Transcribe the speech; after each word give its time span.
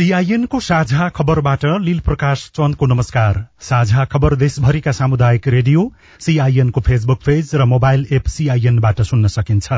सीआईएनको 0.00 0.58
साझा 0.60 1.08
खबरबाट 1.08 1.64
लील 1.80 1.98
प्रकाश 2.00 2.42
चन्दको 2.56 2.86
नमस्कार। 2.86 3.38
साझा 3.60 4.04
खबर 4.04 4.34
देशभरिका 4.34 4.92
सामुदायिक 4.92 5.48
रेडियो 5.48 5.82
सीआईएनको 6.20 6.80
फेसबुक 6.80 7.18
पेज 7.26 7.50
र 7.54 7.64
मोबाइल 7.64 8.06
एप 8.10 8.26
सीआईएनबाट 8.26 9.02
सुन्न 9.02 9.26
सकिन्छ। 9.26 9.68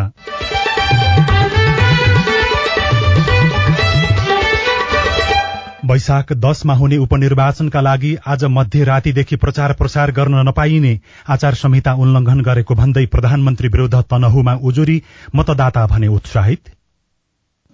वैशाख 5.84 6.32
दशमा 6.32 6.74
हुने 6.74 6.96
उपनिर्वाचनका 6.96 7.80
लागि 7.80 8.14
आज 8.26 8.44
मध्यरातीदेखि 8.50 9.36
प्रचार 9.36 9.72
प्रसार 9.72 10.10
गर्न 10.12 10.46
नपाइने 10.48 10.98
आचार 11.28 11.54
संहिता 11.54 11.94
उल्लंघन 11.94 12.40
गरेको 12.40 12.74
भन्दै 12.74 13.04
प्रधानमन्त्री 13.06 13.68
विरूद्ध 13.68 14.02
तनहुमा 14.10 14.54
उजुरी 14.62 15.02
मतदाता 15.34 15.86
भने 15.86 16.08
उत्साहित। 16.08 16.72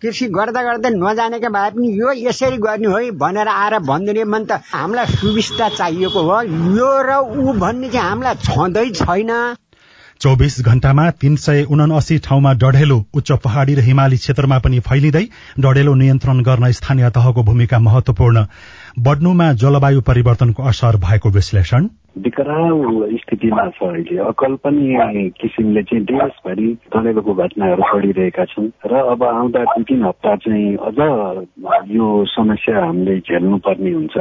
कृषि 0.02 0.26
गर्दा 0.30 0.62
गर्दै 0.62 0.90
नजानेका 0.94 1.48
भए 1.50 1.70
पनि 1.76 1.88
यो 2.00 2.12
यसरी 2.18 2.56
गर्ने 2.64 2.88
हो 2.88 2.98
भनेर 3.18 3.48
आएर 3.50 3.78
भनिदिने 3.86 4.24
मन 4.24 4.44
त 4.44 4.60
हामीलाई 4.72 5.06
सुविस्ता 5.14 5.68
चाहिएको 5.68 6.20
हो। 6.28 6.42
यो 6.78 6.90
र 7.02 7.10
ऊ 7.18 7.52
भन्ने 7.58 7.88
चाहिँ 7.88 8.08
हामीलाई 8.08 8.34
छँदै 8.44 8.90
छैन। 8.94 9.32
चौबिस 10.20 10.60
घण्टामा 10.60 11.10
तीन 11.22 11.36
सय 11.36 11.62
उनासी 11.70 12.18
ठाउँमा 12.18 12.52
डढेलो 12.62 12.96
उच्च 13.14 13.30
पहाड़ी 13.44 13.74
र 13.74 13.80
हिमाली 13.80 14.16
क्षेत्रमा 14.16 14.58
पनि 14.58 14.80
फैलिँदै 14.80 15.24
डढेलो 15.60 15.94
नियन्त्रण 15.94 16.42
गर्न 16.42 16.70
स्थानीय 16.72 17.10
तहको 17.10 17.42
भूमिका 17.42 17.78
महत्वपूर्ण 17.78 18.44
बढ्नुमा 18.98 19.52
जलवायु 19.62 20.00
परिवर्तनको 20.00 20.62
असर 20.62 20.96
भएको 20.98 21.30
विश्लेषण। 21.30 21.88
विकराल 22.24 23.16
स्थितिमा 23.18 23.64
छ 23.68 23.82
अहिले। 23.82 24.18
अकल्पनीय 24.24 25.28
किसिमले 25.40 25.82
चाहिँ 25.82 26.04
देशभरि 26.04 26.68
डढेलोको 26.94 27.34
घटनाहरू 27.34 27.82
बढिरहेका 27.92 28.44
छन् 28.44 28.68
र 28.86 29.02
अब 29.12 29.22
आउँदा 29.24 29.64
दुई 29.64 29.84
तिन 29.84 30.04
हप्ता 30.04 30.34
चाहिँ 30.36 30.76
अझ 30.88 30.98
यो 31.96 32.08
समस्या 32.34 32.84
हामीले 32.84 33.18
झेल्नुपर्ने 33.20 33.92
हुन्छ। 33.92 34.16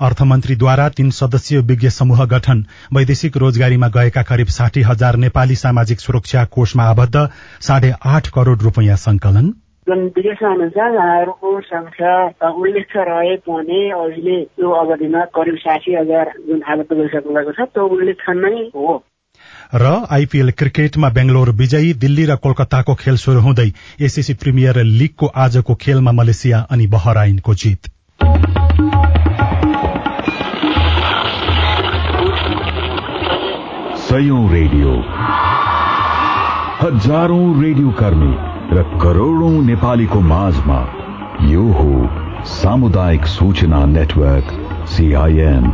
अर्थमन्त्रीद्वारा 0.00 0.88
तीन 0.88 1.10
सदस्यीय 1.10 1.60
विज्ञ 1.62 1.88
समूह 1.90 2.24
गठन 2.26 2.64
वैदेशिक 2.92 3.36
रोजगारीमा 3.36 3.88
गएका 3.88 4.22
करिब 4.22 4.46
साठी 4.50 4.82
हजार 4.82 5.16
नेपाली 5.16 5.54
सामाजिक 5.54 6.00
सुरक्षा 6.00 6.44
कोषमा 6.44 6.84
आबद्ध 6.84 7.28
साढे 7.60 7.92
आठ 8.06 8.28
करोड़ 8.28 8.58
रूपियाँ 8.58 8.96
संकलन। 8.96 9.52
जुन 9.92 10.04
विदेश 10.06 10.42
अनुसार 10.42 10.92
यहाँहरूको 10.94 11.60
संख्या 11.60 12.50
उल्लेख 12.50 12.92
रहे 12.98 13.34
पनि 13.44 13.80
अहिले 13.90 14.36
यो 14.60 14.70
अवधिमा 14.72 15.24
करिब 15.30 15.56
साठी 15.58 15.94
हजार 15.94 16.30
जुन 16.46 16.62
आबद्ध 16.64 16.92
भइसक्नु 16.92 17.34
भएको 17.34 17.52
छ 17.52 17.66
त्यो 17.68 17.86
उल्लेख 17.86 18.22
नै 18.36 18.52
हो 18.74 18.94
र 19.74 19.90
आइपीएल 20.10 20.50
क्रिकेटमा 20.52 21.08
बेंगलोर 21.10 21.50
विजयी 21.54 21.92
दिल्ली 21.96 22.24
र 22.24 22.36
कोलकाताको 22.36 22.94
खेल 22.94 23.16
शुरू 23.16 23.40
हुँदै 23.40 23.66
एसीसी 24.00 24.34
प्रिमियर 24.34 24.80
लीगको 24.92 25.26
आजको 25.38 25.74
खेलमा 25.80 26.12
मलेसिया 26.12 26.60
अनि 26.70 26.86
बहराइनको 26.86 27.54
जित 27.54 27.90
सयौं 34.06 34.40
रेडियो 34.52 34.96
हजारौं 36.80 37.44
रेडियो 37.62 37.90
कर्मी 38.00 38.51
र 38.70 38.82
करोड़ौं 39.02 39.50
नेपालीको 39.62 40.20
माझमा 40.20 40.78
यो 41.42 41.62
हो 41.72 42.44
सामुदायिक 42.46 43.26
सूचना 43.26 43.84
नेटवर्क 43.86 44.52
सीआईएन 44.88 45.64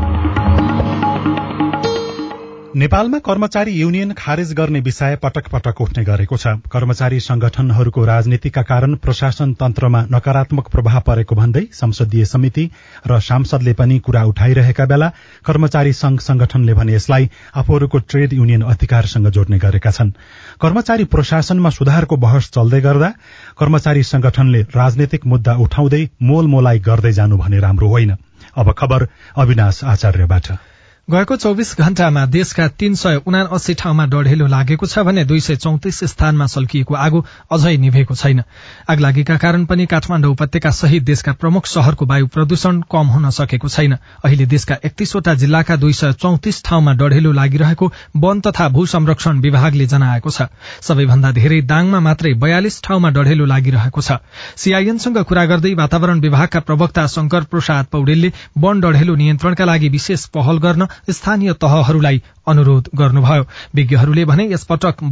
नेपालमा 2.76 3.18
कर्मचारी 3.18 3.72
युनियन 3.72 4.12
खारेज 4.12 4.52
गर्ने 4.52 4.80
विषय 4.80 5.16
पटक 5.16 5.48
पटक 5.48 5.80
उठ्ने 5.80 6.04
गरेको 6.04 6.36
छ। 6.36 6.46
कर्मचारी 6.68 7.20
संगठनहरूको 7.20 8.04
राजनीतिका 8.04 8.62
कारण 8.62 8.94
प्रशासन 8.94 9.54
तन्त्रमा 9.54 10.04
नकारात्मक 10.12 10.68
प्रभाव 10.68 11.00
परेको 11.00 11.34
भन्दै 11.34 11.64
संसदीय 11.72 12.24
समिति 12.24 12.68
र 13.06 13.20
सांसदले 13.20 13.72
पनि 13.72 13.98
कुरा 13.98 14.24
उठाइरहेका 14.24 14.86
बेला 14.86 15.08
कर्मचारी 15.46 15.92
संघ 15.92 16.20
संगठनले 16.20 16.74
भने 16.74 16.94
यसलाई 16.94 17.30
आफूहरूको 17.56 17.98
ट्रेड 18.04 18.32
युनियन 18.32 18.62
अधिकारसँग 18.68 19.28
जोड्ने 19.30 19.58
गरेका 19.58 19.90
छन्। 19.90 20.12
कर्मचारी 20.60 21.04
प्रशासनमा 21.08 21.70
सुधारको 21.72 22.16
बहस 22.16 22.50
चल्दै 22.52 22.80
गर्दा 22.80 23.12
कर्मचारी 23.58 24.02
संगठनले 24.04 24.62
राजनैतिक 24.76 25.26
मुद्दा 25.26 25.56
उठाउँदै 25.56 26.08
मोलमोलाई 26.22 26.78
गर्दै 26.84 27.12
जानु 27.12 27.36
भने 27.38 27.58
राम्रो 27.58 27.88
होइन। 27.88 28.16
अब 28.56 28.74
खबर 28.78 29.08
अविनाश 29.36 29.84
आचार्यबाट। 29.84 30.77
गएको 31.10 31.36
चौविस 31.36 31.70
घण्टामा 31.80 32.24
देशका 32.26 32.66
तीन 32.68 32.94
सय 32.94 33.20
उना 33.26 33.40
अस्सी 33.52 33.74
ठाउँमा 33.74 34.04
डढेलो 34.06 34.46
लागेको 34.46 34.86
छ 34.86 34.98
भने 35.00 35.24
दुई 35.24 35.40
सय 35.40 35.56
चौतिस 35.56 36.00
स्थानमा 36.04 36.46
सल्किएको 36.46 36.94
आगो 36.94 37.24
अझै 37.50 37.76
निभेको 37.76 38.14
छैन। 38.14 38.42
आगलागीका 38.90 39.36
कारण 39.36 39.64
पनि 39.64 39.86
काठमाडौँ 39.88 40.30
उपत्यका 40.32 40.70
सहित 40.70 41.02
देशका 41.02 41.32
प्रमुख 41.34 41.66
शहरको 41.66 42.06
वायु 42.06 42.26
प्रदूषण 42.26 42.80
कम 42.92 43.06
हुन 43.08 43.30
सकेको 43.30 43.68
छैन। 43.68 43.92
अहिले 44.24 44.46
देशका 44.46 44.76
एकतीसवटा 44.84 45.34
जिल्लाका 45.34 45.76
दुई 45.76 45.92
सय 45.92 46.12
चौतिस 46.12 46.62
ठाउँमा 46.64 46.92
डढेलो 47.00 47.32
लागिरहेको 47.32 47.90
वन 48.16 48.40
तथा 48.40 48.68
भू 48.68 48.84
संरक्षण 48.86 49.40
विभागले 49.40 49.86
जनाएको 49.86 50.30
छ। 50.30 50.52
सबैभन्दा 50.82 51.32
धेरै 51.40 51.62
दाङमा 51.64 52.00
मात्रै 52.00 52.34
बयालिस 52.36 52.82
ठाउँमा 52.82 53.10
डढेलो 53.16 53.46
लागिरहेको 53.46 54.00
छ। 54.02 54.20
सीआईएनसँग 54.58 55.22
कुरा 55.24 55.44
गर्दै 55.46 55.74
वातावरण 55.74 56.20
विभागका 56.20 56.60
प्रवक्ता 56.68 57.06
शंकर 57.08 57.48
प्रसाद 57.48 57.86
पौडेलले 57.92 58.32
वन 58.58 58.80
डढेलो 58.80 59.16
नियन्त्रणका 59.16 59.64
लागि 59.64 59.88
विशेष 59.88 60.28
पहल 60.36 60.58
गर्न 60.58 60.86
स्थानीय 61.10 61.52
तहहरूलाई 61.52 62.22
अनुरोध 62.48 62.88
गर्नुभयो। 62.94 63.46
विज्ञहरूले 63.74 64.24
भने 64.24 64.52
यसपटक 64.52 65.02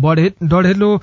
डढेलो 0.42 1.02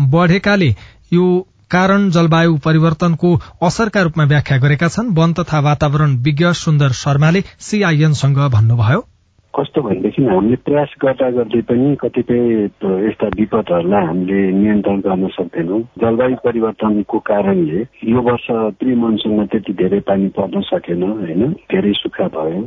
बढ़ेकाले 0.00 0.76
यो 1.12 1.48
कारण 1.70 2.10
जलवायु 2.10 2.56
परिवर्तनको 2.56 3.40
असरका 3.62 4.02
रूपमा 4.02 4.24
व्याख्या 4.24 4.58
गरेका 4.58 4.88
छन्। 4.88 5.14
वन 5.14 5.32
तथा 5.32 5.60
वातावरण 5.60 6.16
विज्ञ 6.16 6.52
सुन्दर 6.52 6.92
शर्माले 6.92 7.44
सीआईएनसँग 7.60 8.38
भन्नुभयो। 8.48 9.04
कस्तो 9.54 9.82
भनेदेखि 9.82 10.22
हामीले 10.24 10.56
प्रयास 10.56 10.94
गर्दा 11.02 11.28
गर्दै 11.30 11.60
पनि 11.60 11.96
कतिपय 12.00 12.40
यस्ता 13.06 13.26
विपदहरूलाई 13.36 14.04
हामीले 14.06 14.38
नियन्त्रण 14.52 14.98
गर्न 15.00 15.26
सक्दैनौँ। 15.28 15.80
जलवायु 16.00 16.36
परिवर्तनको 16.44 17.18
कारणले 17.18 17.80
यो 18.04 18.20
वर्ष 18.22 18.46
प्रि 18.80 18.94
मनसुनमा 18.94 19.44
त्यति 19.44 19.72
धेरै 19.72 20.00
पानी 20.08 20.28
पर्न 20.28 20.60
सकेन 20.60 21.02
होइन? 21.02 21.42
धेरै 21.70 21.92
सुक्खा 21.92 22.26
भयो। 22.32 22.62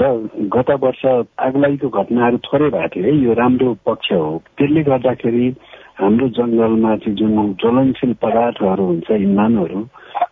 र 0.00 0.04
गत 0.48 0.70
वर्ष 0.80 1.02
आगलागीको 1.38 1.88
घटनाहरू 1.88 2.36
थोरै 2.48 2.70
भएको 2.70 2.88
थियो 2.94 3.04
है। 3.04 3.16
यो 3.24 3.32
राम्रो 3.32 3.76
पक्ष 3.86 4.12
हो। 4.12 4.42
त्यसले 4.56 4.82
गर्दाखेरि 4.82 5.46
हाम्रो 6.00 6.28
जङ्गलमा 6.28 6.96
चाहिँ 6.96 7.16
जुन 7.16 7.52
ज्वलनशील 7.60 8.12
पदार्थहरू 8.24 8.84
हुन्छ 8.84 9.10
इन्धनहरू 9.10 9.80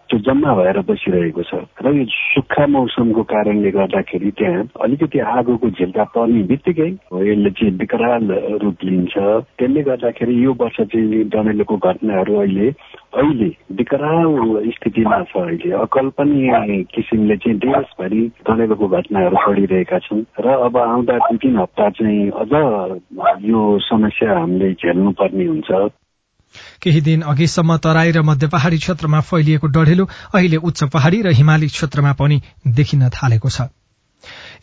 त्यो 0.08 0.18
जम्मा 0.24 0.54
भएर 0.54 0.78
बसिरहेको 0.88 1.42
छ 1.48 1.54
र 1.84 1.92
यो 1.96 2.04
सुक्खा 2.08 2.66
मौसमको 2.66 3.22
कारणले 3.28 3.70
गर्दाखेरि 3.70 4.30
त्यहाँ 4.38 4.62
अलिकति 4.84 5.18
आगोको 5.36 5.68
झिल्का 5.70 6.04
पर्ने 6.16 6.42
बित्तिकै 6.48 6.88
यसले 7.28 7.50
चाहिँ 7.50 7.72
विकराल 7.78 8.24
रूप 8.62 8.84
लिन्छ। 8.84 9.14
त्यसले 9.58 9.82
गर्दाखेरि 9.88 10.34
यो 10.44 10.52
वर्ष 10.60 10.80
चाहिँ 10.80 11.24
डमेलोको 11.28 11.76
घटनाहरू 11.76 12.34
अहिले 12.40 12.68
अहिले 13.20 13.50
विकराल 13.78 14.32
स्थितिमा 14.72 15.20
छ 15.28 15.36
अहिले। 15.44 15.72
अकल्पनीय 15.84 16.82
किसिमले 16.94 17.36
चाहिँ 17.36 17.58
देशभरि 17.58 18.22
डमेलोको 18.48 18.88
घटनाहरू 18.88 19.36
बढिरहेका 19.46 19.98
छन् 20.08 20.24
र 20.40 20.56
अब 20.66 20.76
आउँदा 20.88 21.18
दुई 21.28 21.36
तिन 21.44 21.56
हप्ता 21.58 21.88
चाहिँ 22.00 22.30
अझ 22.42 22.52
यो 23.44 23.62
समस्या 23.92 24.38
हामीले 24.38 24.72
झेल्नुपर्ने 24.72 25.46
हुन्छ। 25.46 25.70
केही 26.82 27.00
दिन 27.00 27.22
अघिसम्म 27.28 27.76
तराई 27.78 28.12
र 28.12 28.22
मध्य 28.22 28.46
पहाड़ी 28.48 28.78
क्षेत्रमा 28.78 29.20
फैलिएको 29.22 29.66
डढेलो 29.68 30.08
अहिले 30.34 30.56
उच्च 30.58 30.84
पहाड़ी 30.84 31.22
र 31.22 31.32
हिमाली 31.32 31.68
क्षेत्रमा 31.68 32.12
पनि 32.12 32.40
देखिन 32.68 33.08
थालेको 33.08 33.48
छ। 33.48 33.68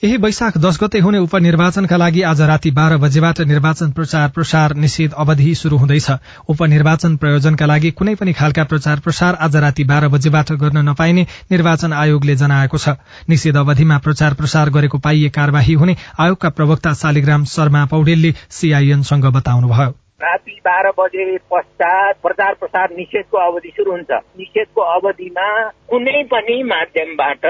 यही 0.03 0.17
वैशाख 0.17 0.57
दश 0.57 0.77
गते 0.81 0.99
हुने 0.99 1.17
उपनिर्वाचनका 1.17 1.97
लागि 1.97 2.21
आज 2.21 2.41
राति 2.41 2.71
बाह्र 2.71 2.97
बजेबाट 2.97 3.39
निर्वाचन 3.41 3.91
प्रचार 3.91 4.29
प्रसार 4.29 4.73
निषेध 4.75 5.13
अवधि 5.13 5.53
शुरू 5.55 5.77
हुँदैछ। 5.77 6.11
उपनिर्वाचन 6.49 7.15
प्रयोजनका 7.17 7.65
लागि 7.65 7.91
कुनै 7.91 8.15
पनि 8.15 8.33
खालका 8.33 8.63
प्रचार 8.63 8.99
प्रसार 8.99 9.35
आज 9.39 9.55
राति 9.55 9.83
बाह्र 9.83 10.07
बजेबाट 10.11 10.51
गर्न 10.53 10.77
नपाइने 10.89 11.25
निर्वाचन 11.51 11.93
आयोगले 11.93 12.35
जनाएको 12.35 12.77
छ। 12.77 12.99
निषेध 13.29 13.57
अवधिमा 13.57 13.97
प्रचार 13.97 14.33
प्रसार 14.33 14.69
गरेको 14.69 14.97
पाइए 14.99 15.29
कार्यवाही 15.31 15.73
हुने 15.73 15.95
आयोगका 16.19 16.49
प्रवक्ता 16.49 16.93
शालिग्राम 16.93 17.45
शर्मा 17.47 17.85
पौडेलले 17.85 18.33
सीआईएनसँग 18.51 19.25
बताउनुभयो। 19.31 20.04
राति 20.21 20.51
बाह्र 20.65 20.89
बजे 20.99 21.25
पश्चात 21.51 22.15
प्रचार 22.23 22.53
प्रसार 22.53 22.91
निषेधको 22.97 23.37
अवधि 23.37 23.69
सुरु 23.69 23.91
हुन्छ। 23.91 24.11
निषेधको 24.39 24.81
अवधिमा 24.81 25.47
कुनै 25.89 26.21
पनि 26.23 26.61
माध्यमबाट 26.63 27.45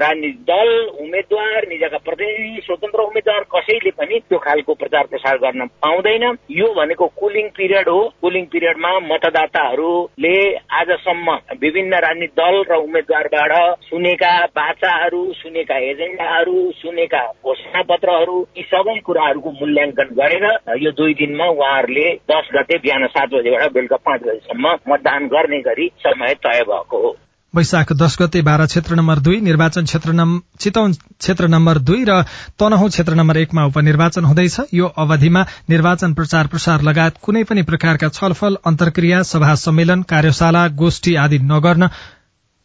राजनीतिक 0.00 0.42
दल 0.42 0.70
उम्मेद्वार 1.00 1.66
निजका 1.68 1.98
प्रतिनिधि 1.98 2.60
स्वतन्त्र 2.66 3.02
उम्मेद्वार 3.02 3.44
कसैले 3.54 3.90
पनि 3.90 4.18
त्यो 4.28 4.38
खालको 4.38 4.74
प्रचार 4.74 5.06
प्रसार 5.06 5.38
गर्न 5.38 5.66
पाउँदैन। 5.80 6.24
यो 6.50 6.68
भनेको 6.74 7.06
कुलिङ 7.20 7.48
पिरियड 7.56 7.88
हो। 7.88 8.02
कुलिङ 8.20 8.44
पिरियडमा 8.52 8.92
मतदाताहरूले 9.08 10.36
आजसम्म 10.74 11.38
विभिन्न 11.60 12.02
राजनीतिक 12.06 12.36
दल 12.36 12.62
र 12.68 12.80
उम्मेद्वारबाट 12.84 13.56
सुनेका 13.88 14.34
बाचाहरू 14.52 15.22
सुनेका 15.32 15.78
एजेन्डाहरू 15.88 16.58
सुनेका 16.84 17.24
घोषणा 17.44 17.82
पत्रहरू 17.88 18.38
यी 18.56 18.68
सबै 18.68 18.98
कुराहरूको 19.00 19.56
मूल्याङ्कन 19.60 20.14
गरेर 20.20 20.48
यो 20.84 20.90
दुई 20.92 21.14
दिनमा 21.14 21.50
उहाँहरूले 21.56 22.09
दस 22.30 22.48
गते 22.54 22.78
बिहान 22.78 23.06
सात 23.06 23.28
बजेबाट 23.28 23.72
बेलुका 23.72 23.96
पाँच 23.96 24.20
बजेसम्म 24.20 24.76
मतदान 24.88 25.26
गर्ने 25.26 25.60
गरी 25.60 25.90
समय 26.06 26.34
तय 26.46 26.62
भएको 26.68 27.02
हो। 27.02 27.16
वैशाख 27.54 27.92
दश 27.92 28.16
गते 28.22 28.42
बाह्र 28.42 28.66
क्षेत्र 28.66 28.94
नम्बर 28.94 29.18
दुई 29.18 29.40
निर्वाचन 29.40 29.84
क्षेत्र 29.84 30.12
चितौन 30.60 30.92
क्षेत्र 30.92 31.48
नम्बर 31.48 31.78
दुई 31.78 32.04
र 32.08 32.22
तनहु 32.60 32.88
क्षेत्र 32.88 33.14
नम्बर 33.14 33.36
एकमा 33.36 33.64
उपनिर्वाचन 33.64 34.24
हुँदैछ। 34.24 34.56
यो 34.74 34.86
अवधिमा 34.86 35.42
निर्वाचन 35.70 36.14
प्रचार 36.14 36.46
प्रसार 36.46 36.82
लगायत 36.82 37.18
कुनै 37.22 37.42
पनि 37.44 37.62
प्रकारका 37.62 38.08
छलफल 38.08 38.56
अन्तर्क्रिया 38.66 39.22
सभा 39.22 39.54
सम्मेलन 39.54 40.02
कार्यशाला 40.02 40.66
गोष्ठी 40.68 41.14
आदि 41.16 41.38
नगर्न 41.38 41.88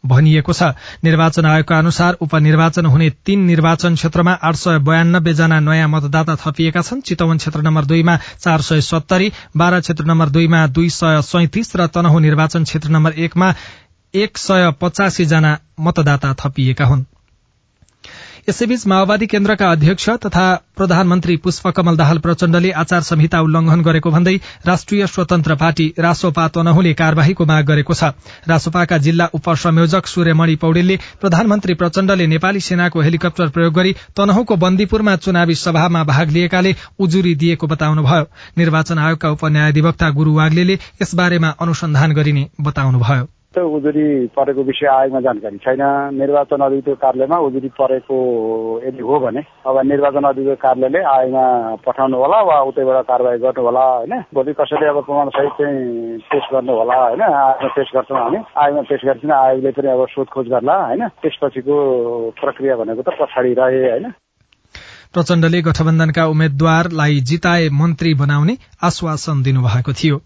भनिएको 0.05 0.53
छ। 0.53 0.63
निर्वाचन 1.03 1.45
आयोगका 1.45 1.77
अनुसार 1.77 2.17
उपनिर्वाचन 2.21 2.85
हुने 2.85 3.09
तीन 3.25 3.39
निर्वाचन 3.45 3.95
क्षेत्रमा 3.95 4.33
आठ 4.43 4.55
सय 4.55 4.79
बयानब्बे 4.79 5.33
जना 5.33 5.59
नयाँ 5.61 5.87
मतदाता 5.87 6.35
थपिएका 6.35 6.81
छन्। 6.81 7.01
चितवन 7.01 7.37
क्षेत्र 7.37 7.61
नम्बर 7.61 7.85
दुईमा 7.85 8.17
चार 8.39 8.61
सय 8.61 8.81
सत्तरी 8.81 9.31
बाह्र 9.57 9.79
क्षेत्र 9.79 10.05
नम्बर 10.05 10.29
दुईमा 10.29 10.65
दुई 10.67 10.89
सय 10.91 11.21
सैतिस 11.23 11.75
र 11.75 11.87
तनहु 11.87 12.19
निर्वाचन 12.19 12.63
क्षेत्र 12.63 12.89
नम्बर 12.89 13.19
एकमा 13.19 13.53
एक 14.13 14.37
सय 14.37 14.71
पचासी 14.81 15.25
जना 15.25 15.57
मतदाता 15.79 16.33
थपिएका 16.39 16.85
हुन्। 16.85 17.05
यसैबीच 18.49 18.85
माओवादी 18.87 19.25
केन्द्रका 19.27 19.69
अध्यक्ष 19.71 20.09
तथा 20.25 20.43
प्रधानमन्त्री 20.77 21.35
पुष्पकमल 21.37 21.95
दाहाल 21.97 22.17
प्रचण्डले 22.17 22.71
आचार 22.71 23.01
संहिता 23.01 23.39
उल्लंघन 23.41 23.81
गरेको 23.81 24.09
भन्दै 24.11 24.35
राष्ट्रिय 24.67 25.05
स्वतन्त्र 25.07 25.55
पार्टी 25.55 25.87
रासोपा 25.99 26.47
तनहुले 26.53 26.93
कार्यवाहीको 26.93 27.45
माग 27.45 27.65
गरेको 27.65 27.93
छ। 27.93 28.11
रासोपाका 28.47 28.97
जिल्ला 28.97 29.27
उपसंयोजक 29.33 30.07
सूर्यमणि 30.07 30.55
पौडेलले 30.61 30.97
प्रधानमन्त्री 31.21 31.73
प्रचण्डले 31.73 32.27
नेपाली 32.27 32.59
सेनाको 32.61 33.01
हेलिकप्टर 33.01 33.49
प्रयोग 33.49 33.73
गरी 33.73 33.95
तनहुको 34.17 34.55
बन्दीपुरमा 34.55 35.15
चुनावी 35.25 35.55
सभामा 35.57 36.03
भाग 36.05 36.29
लिएकाले 36.29 36.75
उजुरी 36.99 37.35
दिएको 37.35 37.67
बताउनुभयो। 37.67 38.25
निर्वाचन 38.57 38.99
आयोगका 38.99 39.29
उपन्यायाधिवक्ता 39.31 40.09
गुरू 40.11 40.35
वाग्ले 40.37 40.73
यसबारेमा 41.01 41.55
अनुसन्धान 41.59 42.13
गरिने 42.13 42.49
बताउनुभयो। 42.61 43.25
उजुरी 43.57 44.27
परेको 44.27 44.63
विषय 44.63 44.87
आयोगमा 44.87 45.19
जानकारी 45.19 45.57
छैन। 45.57 45.81
निर्वाचन 46.15 46.61
अधिकृत 46.61 46.97
कार्यालयमा 47.01 47.37
उजुरी 47.37 47.69
परेको 47.69 48.17
यदि 48.87 49.01
हो 49.01 49.19
भने 49.19 49.41
अब 49.67 49.75
निर्वाचन 49.85 50.23
अधिकृत 50.23 50.59
कार्यालयले 50.61 51.03
आयोगमा 51.03 51.75
पठाउनु 51.85 52.17
होला 52.17 52.41
वा 52.41 52.61
उतैबाट 52.61 53.05
कारवाही 53.05 53.39
गर्नु 53.39 53.63
होला 53.63 53.85
होइन? 53.85 54.13
भोलि 54.33 54.53
कसैले 54.53 54.87
अब 54.87 55.03
प्रमाण 55.05 55.29
सहित 55.29 55.51
चाहिँ 55.51 56.17
पेश 56.19 56.43
गर्नु 56.53 56.73
होला 56.73 56.95
होइन? 56.95 57.21
आयोगमा 57.21 57.67
पेश 57.67 57.91
गर्छौँ 57.95 58.19
हामी। 58.19 58.37
आयोगमा 58.57 58.81
पेश 58.81 59.01
गर्छौँ 59.05 59.31
आयोगले 59.31 59.71
पनि 59.71 59.89
अब 59.91 60.05
सोधखोज 60.09 60.47
गर्ला 60.47 60.75
होइन? 60.85 61.07
त्यसपछिको 61.07 61.75
प्रक्रिया 62.41 62.75
भनेको 62.75 63.01
त 63.01 63.09
पछाडि 63.21 63.53
रहे 63.53 63.89
होइन? 63.89 64.13
प्रचण्डले 65.13 65.61
गठबन्धनका 65.61 66.25
उम्मेद्वारलाई 66.25 67.19
जिताए 67.19 67.69
मन्त्री 67.71 68.13
बनाउने 68.13 68.57
आश्वासन 68.83 69.43
दिनुभएको 69.43 69.93
थियो। 69.93 70.17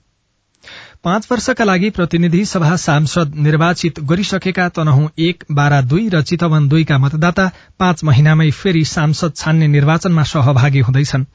पाँच 1.04 1.28
वर्षका 1.31 1.63
लागि 1.63 1.90
प्रतिनिधि 1.90 2.44
सभा 2.46 2.75
सांसद 2.75 3.36
निर्वाचित 3.36 4.00
गरिसकेका 4.10 4.68
तनहु 4.69 5.07
एक 5.28 5.44
बाह्र 5.51 5.81
दुई 5.84 6.10
र 6.10 6.22
चितवन 6.22 6.68
दुईका 6.68 6.98
मतदाता 6.98 7.46
पाँच 7.80 8.04
महिनामै 8.04 8.50
फेरि 8.51 8.84
सांसद 8.86 9.36
छान्ने 9.36 9.68
निर्वाचनमा 9.68 10.24
सहभागी 10.34 10.80
हुँदैछन्। 10.80 11.25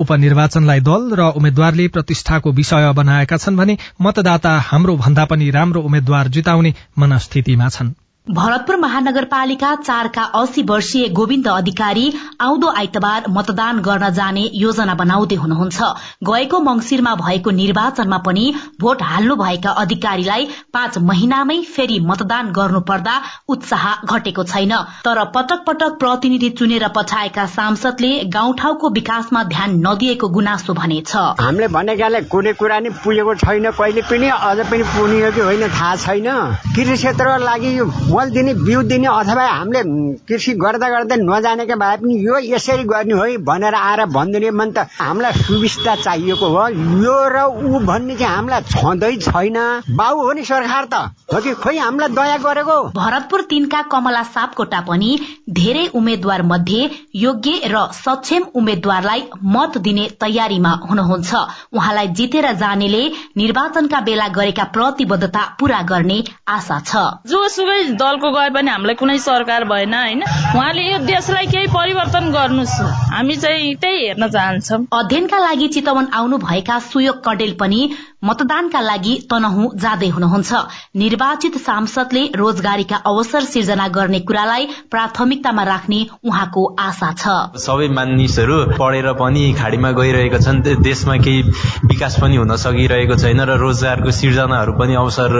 उपनिर्वाचनलाई 0.00 0.80
दल 0.90 1.10
र 1.16 1.32
उम्मेद्वारले 1.40 1.88
प्रतिष्ठाको 1.96 2.52
विषय 2.52 2.92
बनाएका 3.00 3.36
छन् 3.36 3.56
भने 3.56 3.78
मतदाता 4.02 4.58
हाम्रो 4.70 4.96
भन्दा 4.96 5.24
पनि 5.32 5.50
राम्रो 5.50 5.80
उम्मेद्वार 5.80 6.28
जिताउने 6.28 6.74
मनस्थितिमा 6.98 7.68
छनृ। 7.68 8.03
भरतपुर 8.26 8.76
महानगरपालिका 8.76 9.74
चारका 9.76 10.22
अस्सी 10.34 10.62
वर्षीय 10.62 11.08
गोविन्द 11.08 11.48
अधिकारी 11.48 12.12
आउँदो 12.40 12.68
आइतबार 12.68 13.24
मतदान 13.30 13.80
गर्न 13.80 14.08
जाने 14.10 14.44
योजना 14.54 14.94
बनाउँदै 14.94 15.34
हुनुहुन्छ। 15.34 15.82
गएको 16.24 16.60
मंगिरमा 16.60 17.14
भएको 17.14 17.50
निर्वाचनमा 17.50 18.18
पनि 18.18 18.44
भोट 18.80 19.02
हाल्नु 19.02 19.36
भएका 19.36 19.70
अधिकारीलाई 19.82 20.48
पाँच 20.72 20.98
महिनामै 21.00 21.60
फेरि 21.66 21.98
मतदान 22.02 22.48
गर्नुपर्दा 22.52 23.20
उत्साह 23.48 23.84
घटेको 24.06 24.44
छैन। 24.44 24.72
तर 25.04 25.22
पटक 25.34 25.64
पटक 25.66 25.98
प्रतिनिधि 26.00 26.50
चुनेर 26.52 26.88
पठाएका 26.96 27.46
सांसदले 27.50 28.12
गाउँठाउँको 28.30 28.90
विकासमा 28.90 29.44
ध्यान 29.52 29.76
नदिएको 29.86 30.28
गुनासो 30.30 30.74
भने 30.74 31.00
छ 31.02 31.26
हामीले 31.40 31.68
भनेकाले 31.76 32.22
कुनै 32.32 32.52
कुरा 32.54 32.80
नि 32.80 32.90
पुगेको 33.04 33.34
छैन 33.44 33.70
कहिले 33.72 34.08
पनि 34.08 34.28
अझ 34.30 34.58
पनि 34.64 34.82
पुग्ने 34.96 35.30
कि 35.30 35.40
होइन 35.42 35.68
थाहा 35.68 35.94
छैन। 35.98 36.28
कृषि 36.72 36.96
क्षेत्रको 36.96 37.38
लागि 37.44 37.76
मल 38.14 38.30
दिने 38.30 38.54
बिउ 38.62 38.82
दिने 38.90 39.08
अथवा 39.08 39.46
हामीले 39.48 39.82
कृषि 40.28 40.52
गर्दा 40.62 40.88
गर्दै 40.88 41.16
नजानेका 41.20 41.76
भए 41.76 41.96
पनि 41.98 42.14
यो 42.26 42.38
यसरी 42.46 42.84
गर्ने 42.84 43.14
हो 43.14 43.26
भनेर 43.44 43.74
आएर 43.74 44.04
भनिदिने 44.14 44.50
मन 44.52 44.70
त 44.70 44.86
हामीलाई 45.00 45.32
सुविस्ता 45.42 45.94
चाहिएको 45.96 46.46
हो। 46.54 46.68
यो 47.04 47.16
र 47.34 47.44
ऊ 47.44 47.78
भन्ने 47.86 48.16
चाहिँ 48.16 48.34
हामीलाई 48.34 48.62
छँदै 48.70 49.12
छैन। 49.18 49.58
बाउ 49.96 50.22
हो 50.22 50.32
नि 50.32 50.44
सरकार 50.44 50.84
त। 50.92 50.94
हो 51.32 51.40
कि 51.40 51.52
खोइ 51.62 51.78
हामीलाई 51.78 52.08
दया 52.14 52.36
गरेको? 52.38 52.76
भरतपुर 52.94 53.40
तिनका 53.50 53.82
कमला 53.92 54.22
सापकोटा 54.34 54.80
पनि 54.88 55.10
धेरै 55.50 55.86
उम्मेद्वार 55.94 56.42
मध्ये 56.42 56.90
योग्य 57.16 57.52
र 57.66 57.86
सक्षम 57.94 58.42
उम्मेद्वारलाई 58.54 59.22
मत 59.54 59.78
दिने 59.78 60.08
तयारीमा 60.20 60.72
हुनुहुन्छ। 60.88 61.34
उहाँलाई 61.74 62.08
जितेर 62.14 62.52
जानेले 62.54 63.02
निर्वाचनका 63.36 64.00
बेला 64.00 64.28
गरेका 64.36 64.64
प्रतिबद्धता 64.74 65.42
पूरा 65.60 65.80
गर्ने 65.90 66.22
आशा 66.48 66.78
छ। 66.80 67.04
जोसुकै 67.26 67.82
दलको 68.04 68.30
गए 68.30 68.50
पनि 68.54 68.70
हामीलाई 68.70 68.94
कुनै 68.94 69.18
सरकार 69.18 69.64
भएन 69.64 69.94
होइन? 69.94 70.22
उहाँले 70.54 70.82
यो 70.84 70.98
देशलाई 71.04 71.46
केही 71.46 71.66
परिवर्तन 71.74 72.30
गर्नुहोस्। 72.30 72.76
हामी 73.12 73.36
चाहिँ 73.36 73.74
त्यही 73.76 74.06
हेर्न 74.06 74.28
चाहन्छौँ। 74.28 74.80
अध्ययनका 74.92 75.38
लागि 75.38 75.68
चितवन 75.74 76.06
आउनु 76.14 76.36
भएका 76.38 76.78
सुयोग 76.84 77.22
कडेल 77.24 77.52
पनि 77.60 77.80
मतदानका 78.24 78.80
लागि 78.80 79.14
तनहु 79.30 79.62
जाँदै 79.76 80.08
हुनुहुन्छ। 80.08 80.52
निर्वाचित 80.96 81.56
सांसदले 81.60 82.22
रोजगारीका 82.34 82.96
अवसर 83.06 83.44
सिर्जना 83.44 83.88
गर्ने 83.88 84.20
कुरालाई 84.20 84.66
प्राथमिकतामा 84.90 85.62
राख्ने 85.64 86.00
उहाँको 86.24 86.62
आशा 86.80 87.10
छ। 87.12 87.34
सबै 87.60 87.88
मानिसहरू 87.88 88.56
पढेर 88.78 89.12
पनि 89.20 89.44
खाडीमा 89.58 89.90
गइरहेका 89.92 90.38
छन्। 90.38 90.62
देशमा 90.82 91.16
केही 91.16 91.42
विकास 91.84 92.16
पनि 92.20 92.36
हुन 92.36 92.56
सकिरहेको 92.56 93.16
छैन 93.16 93.40
र 93.40 93.58
रोजगारको 93.60 94.10
सिर्जनाहरू 94.10 94.72
पनि 94.72 94.94
अवसर 94.94 95.30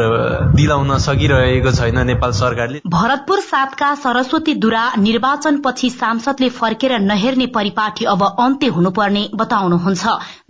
दिलाउन 0.54 0.96
सकिरहेको 1.00 1.72
छैन। 1.72 1.98
नेपाल 2.06 2.32
सरकारले। 2.54 2.80
भरतपुर 2.86 3.40
सातका 3.42 3.94
सरस्वती 3.96 4.54
दुरा 4.54 4.84
निर्वाचन 4.98 5.60
पछि 5.60 5.90
सांसदले 5.90 6.48
फर्केर 6.50 6.98
नहेर्ने 7.00 7.46
परिपाटी 7.54 8.04
अब 8.06 8.22
अन्त्य 8.22 8.66
हुनुपर्ने 8.76 9.28
बताउनुहुन्छ। 9.34 10.06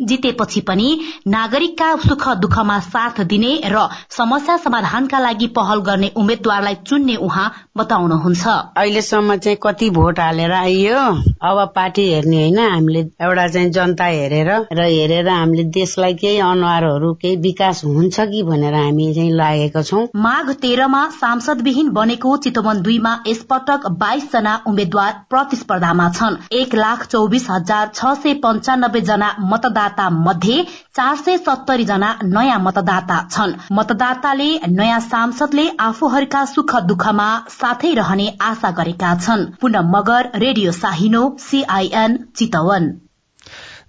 जितेपछि 0.09 0.61
पनि 0.69 0.89
नागरिकका 1.29 1.95
सुख 1.99 2.29
दुःखमा 2.37 2.79
साथ 2.87 3.21
दिने 3.25 3.53
र 3.67 3.89
समस्या 4.11 4.57
समाधानका 4.59 5.19
लागि 5.19 5.47
पहल 5.57 5.81
गर्ने 5.81 6.11
उम्मेद्वारलाई 6.17 6.75
चुन्ने 6.87 7.17
उहाँ 7.19 7.53
बताउनुहुन्छ। 7.77 8.47
अहिलेसम्म 8.77 9.37
चाहिँ 9.37 9.59
कति 9.63 9.91
भोट 9.91 10.21
हालेर 10.21 10.53
आइयो? 10.53 10.99
अब 11.45 11.59
पार्टी 11.77 12.03
हेर्ने 12.11 12.37
होइन 12.37 12.59
हामीले 12.59 13.01
एउटा 13.23 13.47
चाहिँ 13.49 13.71
जनता 13.71 14.05
हेरेर 14.05 14.51
र 14.73 14.81
हेरेर 14.85 15.29
हामीले 15.29 15.65
देशलाई 15.75 16.15
केही 16.15 16.39
अनुहारहरू 16.41 17.13
केही 17.15 17.37
विकास 17.45 17.85
हुन्छ 17.85 18.21
कि 18.21 18.43
भनेर 18.43 18.75
हामी 18.75 19.13
चाहिँ 19.15 19.33
लागेका 19.33 19.83
छौँ। 19.83 20.07
माघ 20.17 20.51
तेह्रमा 20.53 21.03
सांसदविहीन 21.15 21.89
बनेको 21.95 22.37
चितवन 22.39 22.81
दुईमा 22.83 23.13
यसपटक 23.27 23.87
बाइस 23.99 24.31
जना 24.33 24.55
उम्मेद्वार 24.67 25.13
प्रतिस्पर्धामा 25.31 26.09
छन्। 26.11 26.37
एक 26.53 26.75
लाख 26.75 27.07
चौबिस 27.07 27.47
हजार 27.51 27.91
छ 27.95 28.15
सय 28.17 28.35
पञ्चानब्बे 28.45 29.01
जना 29.03 29.29
मतदाता 29.45 30.09
मध्ये 30.21 30.63
चार 30.97 31.17
सय 31.17 31.39
सत्तरी 31.41 31.85
जना 31.85 32.11
नयाँ 32.25 32.59
मतदाता 32.61 33.21
छन्। 33.31 33.55
मतदाताले 33.73 34.51
नयाँ 34.71 35.01
सांसदले 35.03 35.69
आफूहरूका 35.81 36.45
सुख 36.47 36.77
दुःखमा 36.85 37.31
साथै 37.51 37.95
रहने 37.95 38.29
आशा 38.43 38.71
गरेका 38.81 39.15
छन्। 39.21 39.47
पुनः 39.61 39.91
मगर 39.91 40.31
रेडियो 40.37 40.73
साहिनो 40.75 41.25
सीआईएन 41.41 42.19
चितवन। 42.37 42.93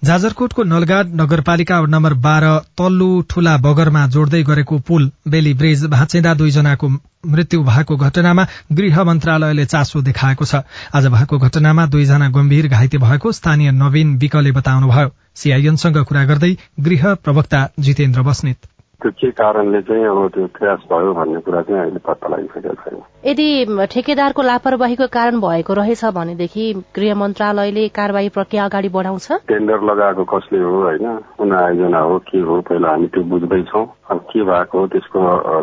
जाजरकोटको 0.04 0.64
नलगाड 0.64 1.14
नगरपालिका 1.16 1.80
नम्बर 1.86 2.14
बाह्र 2.25 2.48
तल्लु 2.78 3.10
ठूला 3.30 3.56
बगरमा 3.58 4.06
जोड्दै 4.08 4.42
गरेको 4.44 4.78
पुल 4.80 5.10
बेली 5.28 5.54
ब्रिज 5.54 5.86
भाँचेदा 5.86 6.34
दुईजनाको 6.34 6.90
मृत्यु 7.34 7.64
भएको 7.64 7.96
घटनामा 7.98 8.48
गृह 8.72 9.04
मन्त्रालयले 9.04 9.66
चासो 9.66 10.02
देखाएको 10.02 10.46
छ। 10.46 10.62
आज 10.94 11.08
भएको 11.08 11.40
घटनामा 11.40 11.86
दुईजना 11.86 12.30
गम्भीर 12.30 12.68
घाइते 12.68 12.98
भएको 12.98 13.32
स्थानीय 13.32 13.72
नवीन 13.72 14.16
विकले 14.18 14.52
बताउनुभयो। 14.52 15.10
सीआईएनसँग 15.36 15.98
कुरा 16.04 16.25
गर्दै 16.25 16.56
गृह 16.80 17.14
प्रवक्ता 17.14 17.68
जितेन्द्र 17.80 18.22
बस्नेत। 18.22 18.75
त्यो 19.02 19.12
के 19.12 19.32
कारणले 19.32 19.82
चाहिँ 19.82 20.06
अब 20.06 20.28
त्यो 20.28 20.48
क्रास 20.48 20.80
भयो 20.92 21.14
भन्ने 21.14 21.40
कुरा 21.40 21.62
चाहिँ 21.62 21.82
अहिले 21.82 22.00
पत्ता 22.00 22.28
लागिसकेको 22.28 22.74
छैन। 22.74 23.02
यदि 23.25 23.48
ठेकेदारको 23.92 24.42
लापरवाहीको 24.42 25.08
कारण 25.08 25.40
भएको 25.40 25.74
रहेछ 25.74 26.06
भनेदेखि 26.06 26.66
गृह 26.96 27.16
मन्त्रालयले 27.16 27.88
कार्यवाही 27.88 28.30
प्रक्रिया 28.30 28.66
अगाडि 28.66 28.90
बढाउँछ? 28.90 29.32
टेन्डर 29.32 29.82
लगाएको 29.82 30.24
कसले 30.24 30.60
हो 30.60 30.82
होइन? 30.84 31.18
कुन 31.38 31.54
आयोजना 31.54 32.00
हो 32.00 32.18
के 32.20 32.40
हो? 32.40 32.62
पहिला 32.62 32.90
हामी 32.90 33.08
त्यो 33.08 33.24
बुझ्दैछौँ। 33.24 33.86
अब 34.12 34.20
के 34.32 34.44
भएको 34.44 34.80
हो? 34.80 34.88
त्यसको 34.88 35.20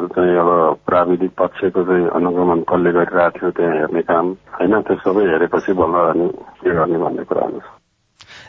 चाहिँ 0.06 0.36
अब 0.36 0.76
प्राविधिक 0.86 1.30
पक्षको 1.38 1.84
चाहिँ 1.84 2.08
अनुगमन 2.08 2.60
कसले 2.72 2.92
गरिरहेको 2.92 3.38
थियो 3.38 3.50
त्यहाँ 3.50 3.76
हेर्ने 3.76 4.02
काम 4.02 4.26
होइन 4.56 4.80
त्यो 4.80 4.96
सबै 4.96 5.24
हेरेपछि 5.24 5.72
बल्ल 5.72 6.08
अनि 6.10 6.28
के 6.62 6.74
गर्ने 6.74 6.98
भन्ने 6.98 7.24
कुरा 7.24 7.48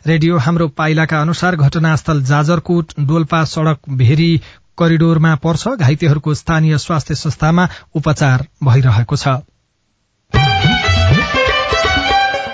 रेडियो 0.08 0.38
हाम्रो 0.38 0.68
पाइलाका 0.68 1.22
अनुसार 1.22 1.56
घटनास्थल 1.56 2.22
जाजरकोट 2.22 2.86
डोल्पा 3.00 3.44
सड़क 3.44 3.80
भेरी 3.90 4.42
करिडोरमा 4.77 5.36
पर्छ। 5.36 5.68
घाइतेहरूको 5.68 6.34
स्थानीय 6.34 6.77
स्वास्थ्य 6.77 7.15
संस्थामा 7.15 7.68
उपचार 7.96 8.48
भइरहेको 8.63 9.15
छ। 9.15 9.27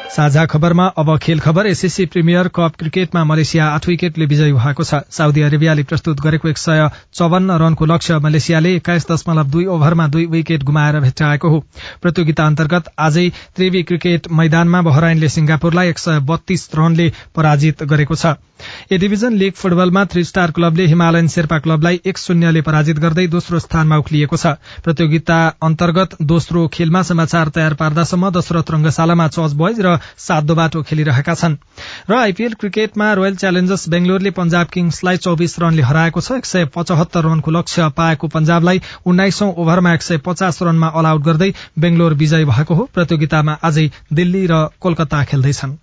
साझा 0.10 0.46
खबरमा 0.46 0.86
अब 0.98 1.18
खेल 1.22 1.40
खबर 1.40 1.68
एसएससी 1.68 2.06
प्रिमियर 2.06 2.48
कप 2.56 2.76
क्रिकेटमा 2.80 3.24
मलेसिया 3.24 3.66
आठ 3.70 3.88
विकेटले 3.88 4.26
विजयी 4.26 4.54
भएको 4.54 4.84
छ। 4.84 5.02
साउदी 5.12 5.42
अरेबियाले 5.42 5.84
प्रस्तुत 5.84 6.22
गरेको 6.22 6.50
एक 6.50 6.58
सय 6.58 6.90
चौवन्न 7.14 7.58
रनको 7.62 7.86
लक्ष्य 7.86 8.18
मलेसियाले 8.20 8.74
एक्काइस 8.76 9.06
दशमलव 9.12 9.52
दुई 9.52 9.66
ओभरमा 9.70 10.08
दुई 10.10 10.26
विकेट 10.26 10.64
गुमाएर 10.66 11.00
भेट्टाएको 11.00 11.50
हो। 11.50 11.60
प्रतियोगिता 12.02 12.46
अन्तर्गत 12.46 12.90
आजै 13.00 13.30
त्रिवी 13.56 13.84
क्रिकेट 13.84 14.28
मैदानमा 14.34 14.82
बहराइनले 14.82 15.30
सिंगापुरलाई 15.30 15.90
एक 15.90 16.00
सय 16.00 16.20
बत्तीस 16.26 16.70
रनले 16.76 17.12
पराजित 17.36 17.84
गरेको 17.86 18.16
छ। 18.16 18.34
ए 18.92 18.98
डिभिजन 18.98 19.34
लीग 19.40 19.54
फुटबलमा 19.56 20.04
थ्री 20.06 20.24
स्टार 20.24 20.52
क्लबले 20.52 20.86
हिमालयन 20.88 21.28
शेर्पा 21.28 21.60
क्लबलाई 21.60 22.00
एक 22.06 22.18
शून्यले 22.18 22.62
पराजित 22.62 22.98
गर्दै 23.00 23.28
दोस्रो 23.30 23.60
स्थानमा 23.60 23.98
उक्लिएको 23.98 24.38
छ। 24.38 24.58
प्रतियोगिता 24.84 25.38
अन्तर्गत 25.64 26.18
दोस्रो 26.34 26.68
खेलमा 26.74 27.02
समाचार 27.06 27.50
तयार 27.56 27.74
पार्दासम्म 27.80 28.30
दशरथ 28.36 28.72
रंगशालामा 28.72 29.28
चर्च 29.30 29.54
बोइज 29.54 29.80
र 29.80 29.99
सातो 30.18 30.56
बाटो 30.56 30.82
खेलिरहेका 30.84 31.34
छन्। 31.34 31.56
र 32.10 32.14
आइपीएल 32.16 32.54
क्रिकेटमा 32.54 33.14
रोयल 33.14 33.36
च्यालेन्जर्स 33.36 33.90
बेंगलोरले 33.90 34.32
पंजाब 34.32 34.68
किङ्सलाई 34.68 35.18
चौबिस 35.18 35.60
रनले 35.60 35.82
हराएको 35.82 36.22
छ। 36.22 36.32
एक 36.32 36.46
सय 36.46 36.66
पचहत्तर 36.76 37.24
रनको 37.26 37.52
लक्ष्य 37.52 37.90
पाएको 37.98 38.28
पंजाबलाई 38.28 38.82
उन्नाइसौं 39.06 39.54
ओभरमा 39.54 39.94
एक 39.94 40.02
सय 40.02 40.18
पचास 40.18 40.62
रनमा 40.64 40.88
अल 40.88 41.06
आउट 41.06 41.22
गर्दै 41.22 41.52
बेंगलोर 41.80 42.14
विजयी 42.14 42.46
भएको 42.46 42.74
हो। 42.76 42.90
प्रतियोगितामा 42.94 43.58
आजै 43.64 43.90
दिल्ली 44.14 44.48
र 44.48 44.68
कोलकाता 44.80 45.24
खेल्दैछन्। 45.24 45.78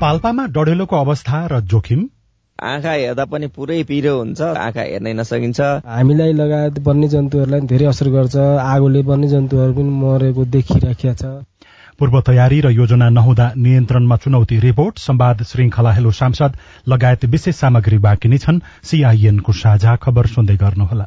पाल्पामा 0.00 0.44
डढेलोको 0.46 0.96
अवस्था 0.96 1.46
र 1.46 1.60
जोखिम। 1.60 2.00
आँखा 2.58 2.92
हेर्दा 2.92 3.24
पनि 3.24 3.46
पुरै 3.48 3.82
पिरो 3.84 4.12
हुन्छ 4.16 4.40
आँखा 4.40 4.82
हेर्नै 4.82 5.12
नसकिन्छ। 5.12 5.60
हामीलाई 5.82 6.32
लगायत 6.32 6.78
वन्यजन्तुहरूलाई 6.86 7.60
धेरै 7.66 7.86
असर 7.86 8.08
गर्छ 8.12 8.36
आगोले 8.36 9.00
वन्यजन्तुहरू 9.02 9.72
पनि 9.72 9.90
मरेको 10.02 10.44
देखिराखेका 10.52 11.14
छ। 11.14 11.24
पूर्व 11.98 12.20
तयारी 12.22 12.60
र 12.60 12.70
योजना 12.70 13.08
नहुँदा 13.08 13.46
नियन्त्रणमा 13.56 14.16
चुनौती 14.16 14.58
रिपोर्ट 14.60 14.98
संवाद 14.98 15.42
श्रृंखला 15.42 15.90
हेलो 15.92 16.10
सांसद 16.12 16.52
लगायत 16.88 17.24
विशेष 17.34 17.56
सामग्री 17.56 17.98
बाँकी 17.98 18.28
नै 18.28 18.38
छन्। 18.38 18.62
सीआईएनको 18.84 19.52
साझा 19.52 19.96
खबर 19.98 20.26
सुन्दै 20.30 20.56
गर्नुहोला। 20.62 21.06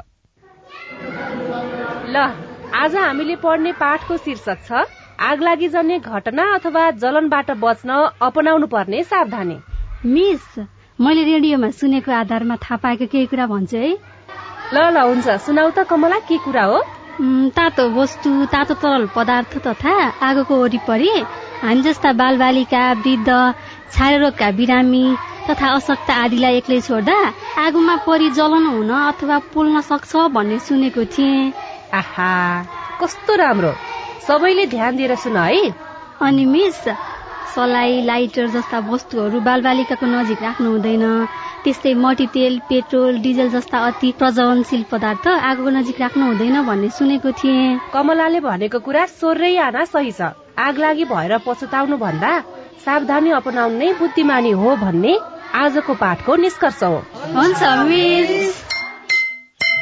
ल 2.06 2.16
आज 2.76 2.94
हामीले 2.96 3.36
पढ्ने 3.40 3.72
पाठको 3.80 4.16
शीर्षक 4.18 4.58
छ 4.68 4.84
आगलागी 5.24 5.68
जन्य 5.68 5.98
घटना 6.00 6.44
अथवा 6.54 6.90
जलनबाट 7.02 7.50
बच्न 7.58 7.90
अपनाउनु 8.20 8.66
पर्ने 8.68 9.02
सावधानी। 9.04 9.56
मिस 10.06 10.44
मैले 10.98 11.22
रेडियोमा 11.24 11.68
सुनेको 11.76 12.12
आधारमा 12.18 12.56
थाहा 12.64 12.76
पाएको 12.82 13.06
केही 13.12 13.26
कुरा 13.30 13.46
भन्छु 13.46 13.76
है। 13.76 13.88
ल 14.72 14.76
ल 14.96 15.00
हुन्छ। 15.08 15.28
सुनाउ 15.46 15.70
त 15.76 15.84
कमला 15.90 16.18
के 16.28 16.38
कुरा 16.46 16.62
हो? 16.70 16.78
तातो 17.56 17.84
वस्तु 17.96 18.30
तातो 18.54 18.74
तरल 18.80 19.04
पदार्थ 19.16 19.58
तथा 19.66 19.92
आगोको 20.28 20.56
वरिपरि 20.62 21.10
हामी 21.62 21.82
जस्ता 21.86 22.12
बालबालिका 22.20 22.82
वृद्ध 23.04 23.28
छारे 23.92 24.16
रोगका 24.24 24.50
बिरामी 24.56 25.04
तथा 25.50 25.66
अशक्त 25.76 26.10
आदिलाई 26.16 26.56
एक्लै 26.64 26.80
छोड्दा 26.88 27.18
आगोमा 27.66 27.96
परि 28.08 28.30
जलन 28.40 28.66
हुन 28.72 28.90
अथवा 29.04 29.38
पोल्न 29.52 29.80
सक्छ 29.92 30.24
भन्ने 30.36 30.58
सुनेको 30.68 31.04
थिएँ। 31.12 31.52
आहा 32.00 32.32
कस्तो 33.00 33.36
राम्रो। 33.44 33.72
सबैले 34.28 34.66
ध्यान 34.72 34.96
दिएर 34.96 35.14
सुन 35.24 35.36
है। 35.44 35.64
अनि 36.20 36.44
मिस 36.56 36.82
सलाई 37.54 38.00
लाइटर 38.04 38.46
जस्ता 38.54 38.78
वस्तुहरू 38.86 39.40
बालबालिकाको 39.40 40.06
नजिक 40.06 40.42
राख्नु 40.42 40.70
हुँदैन। 40.70 41.04
त्यस्तै 41.64 41.92
मट्टीतेल 42.04 42.58
पेट्रोल 42.68 43.18
डिजल 43.22 43.48
जस्ता 43.50 43.78
अति 43.86 44.08
प्रज्वलनशील 44.18 44.82
पदार्थ 44.90 45.26
आगोको 45.28 45.70
नजिक 45.76 46.00
राख्नु 46.00 46.24
हुँदैन 46.26 46.56
भन्ने 46.66 46.88
सुनेको 46.98 47.30
थिएँ। 47.38 47.78
कमलाले 47.92 48.40
भनेको 48.40 48.78
कुरा 48.80 49.04
सोरै 49.14 49.56
आना 49.66 49.84
सही 49.94 50.12
छ। 50.12 50.34
आग 50.58 50.78
लागि 50.78 51.04
भएर 51.04 51.32
पछुताउनु 51.46 51.96
भन्दा 51.96 52.32
सावधानी 52.84 53.30
अपनाउनु 53.38 53.76
नै 53.78 53.92
बुद्धिमानी 54.00 54.50
हो 54.60 54.76
भन्ने 54.76 55.12
आजको 55.54 55.94
पाठको 55.94 56.36
निष्कर्ष 56.36 56.82
हो। 56.82 56.96
हुन्छ 57.36 57.62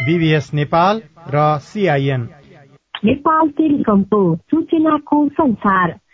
बिबिएस 0.06 0.47
नेपाल 0.54 1.02
र 1.35 1.37
सिआइएन 1.62 2.23
नेपाल 3.04 3.49
टेलिकमको 3.59 4.21
सूचनाको 4.50 5.18
संसार। 5.38 5.88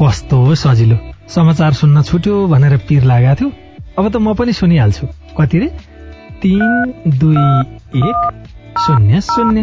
कस्तो 0.00 0.54
सजिलो? 0.54 0.96
समाचार 1.28 1.72
सुन्न 1.72 2.02
छुट्यो 2.02 2.46
भनेर 2.46 2.76
पिर 2.88 3.04
लागेको 3.04 3.34
थियो। 3.34 3.48
अब 3.98 4.04
त 4.12 4.16
म 4.16 4.34
पनि 4.34 4.52
सुनिहाल्छु। 4.52 5.06
कति 5.38 5.58
रे? 5.58 5.68
तीन 6.42 6.94
दुई 7.18 7.44
एक 8.02 8.18
शून्य 8.78 9.20
शून्य। 9.20 9.62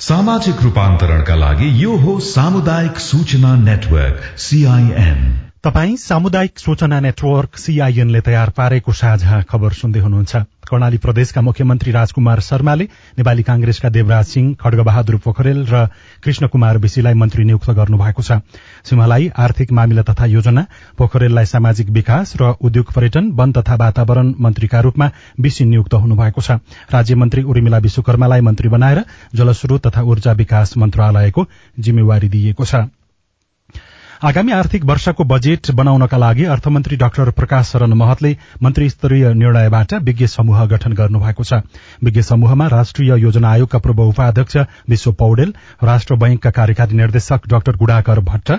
सामाजिक 0.00 0.62
रूपान्तरणका 0.62 1.34
लागि 1.34 1.84
यो 1.84 1.96
हो 1.96 2.18
सामुदायिक 2.20 2.98
सूचना 2.98 3.54
नेटवर्क 3.56 4.38
सीआईएन 4.38 5.18
तपाई 5.64 5.96
सामुदायिक 5.96 6.58
सूचना 6.58 7.00
नेटवर्क 7.00 7.56
सीआईएनले 7.56 8.20
तयार 8.20 8.50
पारेको 8.50 8.92
साझा 8.92 9.40
खबर 9.42 9.72
सुन्दै 9.72 10.00
हुनुहुन्छ। 10.00 10.36
कर्णाली 10.64 10.96
प्रदेशका 10.96 11.40
मुख्यमन्त्री 11.40 11.92
राजकुमार 11.92 12.40
शर्माले 12.40 12.84
नेपाली 13.18 13.42
कांग्रेसका 13.42 13.88
देवराज 13.88 14.24
सिंह 14.26 14.54
खड्गबहादुर 14.60 15.16
पोखरेल 15.24 15.64
र 15.66 15.86
कृष्ण 16.22 16.46
कुमार 16.46 16.78
विशीलाई 16.78 17.14
मन्त्री 17.14 17.44
नियुक्त 17.44 17.70
गर्नुभएको 17.70 18.22
छ। 18.22 18.40
सिंहलाई 18.84 19.28
आर्थिक 19.36 19.72
मामिला 19.72 20.02
तथा 20.02 20.24
योजना 20.26 20.66
पोखरेललाई 20.98 21.46
सामाजिक 21.46 21.90
विकास 21.90 22.34
र 22.40 22.54
उद्योग 22.60 22.92
पर्यटन 22.92 23.30
वन 23.34 23.52
तथा 23.52 23.74
वातावरण 23.74 24.34
मन्त्रीका 24.40 24.80
रूपमा 24.80 25.10
विशी 25.40 25.64
नियुक्त 25.64 25.94
हुनुभएको 25.94 26.40
छ। 26.40 26.58
राज्य 26.92 27.14
मन्त्री 27.14 27.42
उर्मिला 27.44 27.78
विश्वकर्मालाई 27.78 28.40
मन्त्री 28.40 28.68
बनाएर 28.68 29.04
जलस्रोत 29.34 29.86
तथा 29.86 30.02
ऊर्जा 30.02 30.32
विकास 30.32 30.76
मन्त्रालयको 30.76 31.46
जिम्मेवारी 31.78 32.28
दिइएको 32.28 32.64
छ। 32.64 33.03
आगामी 34.24 34.52
आर्थिक 34.52 34.84
वर्षको 34.88 35.24
बजेट 35.30 35.70
बनाउनका 35.76 36.16
लागि 36.16 36.44
अर्थमन्त्री 36.52 36.96
डाक्टर 36.96 37.30
प्रकाश 37.30 37.70
शरण 37.72 37.92
महतले 37.92 38.30
मन्त्री 38.62 38.88
स्तरीय 38.90 39.32
निर्णयबाट 39.34 39.92
विज्ञ 40.02 40.26
समूह 40.26 40.64
गठन 40.66 40.92
गर्नुभएको 40.92 41.44
छ। 41.44 41.60
विज्ञ 42.04 42.22
समूहमा 42.22 42.66
राष्ट्रिय 42.66 43.12
योजना 43.22 43.50
आयोगका 43.50 43.78
पूर्व 43.78 44.00
उपाध्यक्ष 44.02 44.56
विश्व 44.88 45.12
पौडेल 45.12 45.52
राष्ट्र 45.82 46.16
बैंकका 46.16 46.50
कार्यकारी 46.50 46.96
निर्देशक 46.96 47.48
डाक्टर 47.48 47.76
गुडाकर 47.76 48.20
भट्ट 48.22 48.50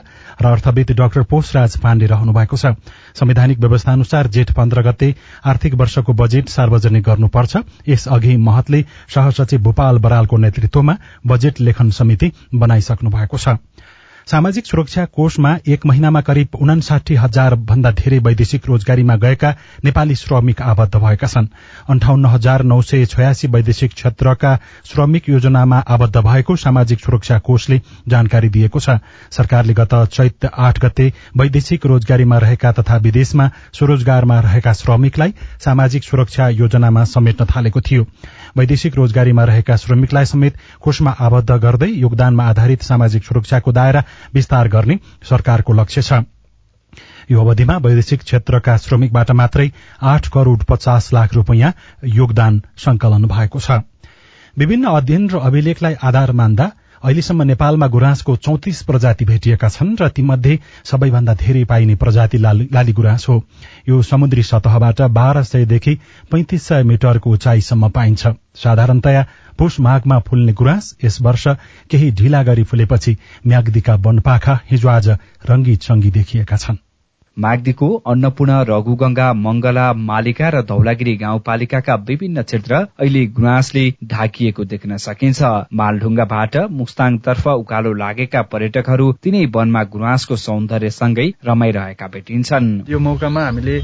र 0.41 0.45
अर्थविद 0.45 0.91
डाक्टर 0.99 1.23
पोषराज 1.33 1.77
पाण्डे 1.81 2.05
रहनु 2.13 2.33
भएको 2.33 2.57
छ। 2.57 2.75
संवैधानिक 3.17 3.59
व्यवस्था 3.59 3.91
अनुसार 3.91 4.27
जेठ 4.29 4.53
पन्ध्र 4.53 4.81
गते 4.89 5.13
आर्थिक 5.45 5.73
वर्षको 5.81 6.13
बजेट 6.13 6.49
सार्वजनिक 6.49 7.03
गर्नुपर्छ। 7.03 7.57
यसअघि 7.89 8.37
महतले 8.37 8.83
सहसचिव 9.09 9.61
भूपाल 9.63 9.97
बरालको 9.97 10.37
नेतृत्वमा 10.37 10.97
बजेट 11.25 11.61
लेखन 11.61 11.89
समिति 11.97 12.31
बनाइसक्नु 12.53 13.09
भएको 13.09 13.37
छ। 13.37 13.57
सामाजिक 14.27 14.65
सुरक्षा 14.65 15.03
कोषमा 15.05 15.49
एक 15.67 15.85
महिनामा 15.85 16.21
करिब 16.21 16.55
उनासाठी 16.61 17.15
हजार 17.15 17.55
भन्दा 17.61 17.89
धेरै 17.91 18.17
वैदेशिक 18.19 18.65
रोजगारीमा 18.67 19.15
गएका 19.15 19.49
नेपाली 19.85 20.15
श्रमिक 20.15 20.61
आबद्ध 20.61 20.95
भएका 20.95 21.27
छन्। 21.27 21.47
अन्ठाउन्न 21.89 22.25
हजार 22.25 22.63
नौ 22.63 22.81
सय 22.81 23.05
छयासी 23.05 23.47
वैदेशिक 23.47 23.93
क्षेत्रका 23.93 24.55
श्रमिक 24.85 25.29
योजनामा 25.29 25.79
आबद्ध 25.87 26.17
भएको 26.17 26.55
सामाजिक 26.55 26.99
सुरक्षा 26.99 27.37
कोषले 27.39 27.79
जानकारी 28.07 28.49
दिएको 28.49 28.79
छ। 28.79 28.97
सरकारले 29.31 29.73
गत 29.73 29.93
चैत 30.13 30.49
आठ 30.57 30.79
गते 30.85 31.11
वैदेशिक 31.37 31.85
रोजगारीमा 31.85 32.37
रहेका 32.37 32.71
तथा 32.71 32.97
विदेशमा 33.05 33.49
स्वरोजगारमा 33.73 34.39
रहेका 34.39 34.73
श्रमिकलाई 34.73 35.33
सामाजिक 35.65 36.03
सुरक्षा 36.03 36.49
योजनामा 36.49 37.03
समेट्न 37.05 37.45
थालेको 37.45 37.81
थियो। 37.81 38.07
वैदेशिक 38.57 38.95
रोजगारीमा 38.95 39.43
रहेका 39.43 39.75
श्रमिकलाई 39.75 40.25
समेत 40.25 40.57
कोषमा 40.79 41.11
आबद्ध 41.19 41.57
गर्दै 41.57 41.87
योगदानमा 41.87 42.43
आधारित 42.43 42.81
सामाजिक 42.81 43.23
सुरक्षाको 43.23 43.71
दायरा 43.71 44.03
विस्तार 44.33 44.67
गर्ने 44.67 44.99
सरकारको 45.29 45.73
लक्ष्य 45.73 46.01
छ। 46.01 46.23
यो 47.31 47.41
अवधिमा 47.41 47.77
वैदेशिक 47.77 48.21
क्षेत्रका 48.21 48.77
श्रमिकबाट 48.77 49.31
मात्रै 49.31 49.67
आठ 50.03 50.27
करोड़ 50.27 50.63
पचास 50.63 51.11
लाख 51.13 51.33
रूपियाँ 51.33 51.73
योगदान 52.13 52.61
संकलन 52.77 53.25
भएको 53.27 53.59
छ। 53.59 53.83
विभिन्न 54.57 54.85
अध्ययन 54.93 55.29
र 55.29 55.39
अभिलेखलाई 55.41 55.93
आधार 56.03 56.31
मान्दा 56.31 56.71
अहिलेसम्म 57.03 57.43
नेपालमा 57.43 57.87
गुराँसको 57.87 58.35
चौतिस 58.37 58.81
प्रजाति 58.83 59.25
भेटिएका 59.25 59.69
छन् 59.69 59.95
र 60.01 60.07
तीमध्ये 60.09 60.59
सबैभन्दा 60.85 61.33
धेरै 61.35 61.63
पाइने 61.65 61.95
प्रजाति 61.95 62.37
लाली 62.37 62.93
गुराँस 62.93 63.25
हो। 63.29 63.41
यो 63.89 64.01
समुद्री 64.03 64.43
सतहबाट 64.43 65.01
बाह्र 65.17 65.43
सयदेखि 65.43 65.95
पैंतिस 66.31 66.63
सय 66.63 66.83
मिटरको 66.83 67.31
उचाइसम्म 67.31 67.89
पाइन्छ। 67.89 68.27
साधारणतया 68.55 69.25
पुष 69.57 69.79
माघमा 69.79 70.19
फुल्ने 70.19 70.53
गुराँस 70.53 70.95
यस 71.03 71.21
वर्ष 71.21 71.47
केही 71.91 72.11
ढिला 72.11 72.43
गरी 72.43 72.63
फुलेपछि 72.63 73.17
म्याग्दीका 73.47 73.95
वनपाखा 73.95 74.59
हिजो 74.71 74.89
आज 74.89 75.09
रंगी 75.49 75.75
चंगी 75.77 76.11
देखिएका 76.11 76.57
छन्। 76.57 76.84
माग्दीको 77.37 77.87
अन्नपूर्ण 78.07 78.51
रघुगंगा 78.67 79.31
मंगला 79.35 79.85
मालिका 80.01 80.49
र 80.49 80.61
धौलागिरी 80.65 81.15
गाउँपालिकाका 81.17 81.95
विभिन्न 82.07 82.41
क्षेत्र 82.43 82.75
अहिले 82.75 83.25
गुराँसले 83.35 83.83
ढाकिएको 84.11 84.63
देख्न 84.65 84.97
सकिन्छ। 85.05 85.41
मालढुङ्गाबाट 85.75 86.55
मुस्ताङतर्फ 86.71 87.47
उकालो 87.47 87.91
लागेका 87.93 88.41
पर्यटकहरू 88.51 89.11
तिनै 89.23 89.43
वनमा 89.55 89.83
गुराँसको 89.93 90.35
सौन्दर्यसँगै 90.37 91.27
रमाइरहेका 91.47 92.07
भेटिन्छन्। 92.13 92.69
यो 92.89 92.99
मौकामा 92.99 93.43
हामीले 93.45 93.75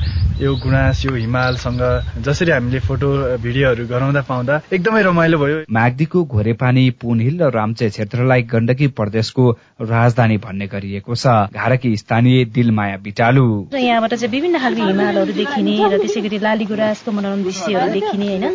यो 0.41 0.55
गुराँस 0.63 1.05
यो 1.05 1.15
हिमालसँग 1.15 1.84
जसरी 2.24 2.51
हामीले 2.51 2.79
फोटो 2.88 3.10
भिडियोहरू 3.43 3.88
गराउँदा 3.91 4.22
पाउँदा 4.31 4.62
एकदमै 4.72 5.01
रमाइलो 5.03 5.38
भयो। 5.43 5.60
माग्दीको 5.70 6.24
घोरेपानी 6.25 6.89
पुनहिल 7.03 7.43
र 7.43 7.51
रामचे 7.51 7.89
क्षेत्रलाई 7.89 8.41
गण्डकी 8.48 8.88
प्रदेशको 8.96 9.50
राजधानी 9.91 10.38
भन्ने 10.39 10.67
गरिएको 10.72 11.15
छ। 11.15 11.51
घारकी 11.51 11.96
स्थानीय 11.98 12.46
दिलमाया 12.55 12.98
बिटालु 13.03 13.40
र 13.74 13.77
यहाँबाट 13.77 14.13
चाहिँ 14.13 14.31
विभिन्न 14.31 14.60
खालको 14.60 14.88
हिमालहरू 14.88 15.33
देखिने 15.33 15.74
र 15.91 15.98
त्यसै 16.01 16.21
गरी 16.21 16.38
लाली 16.39 16.65
गुराँसको 16.65 17.12
मनोरम 17.12 17.43
दृश्यहरू 17.43 17.91
देखिने 17.91 18.27
होइन। 18.27 18.45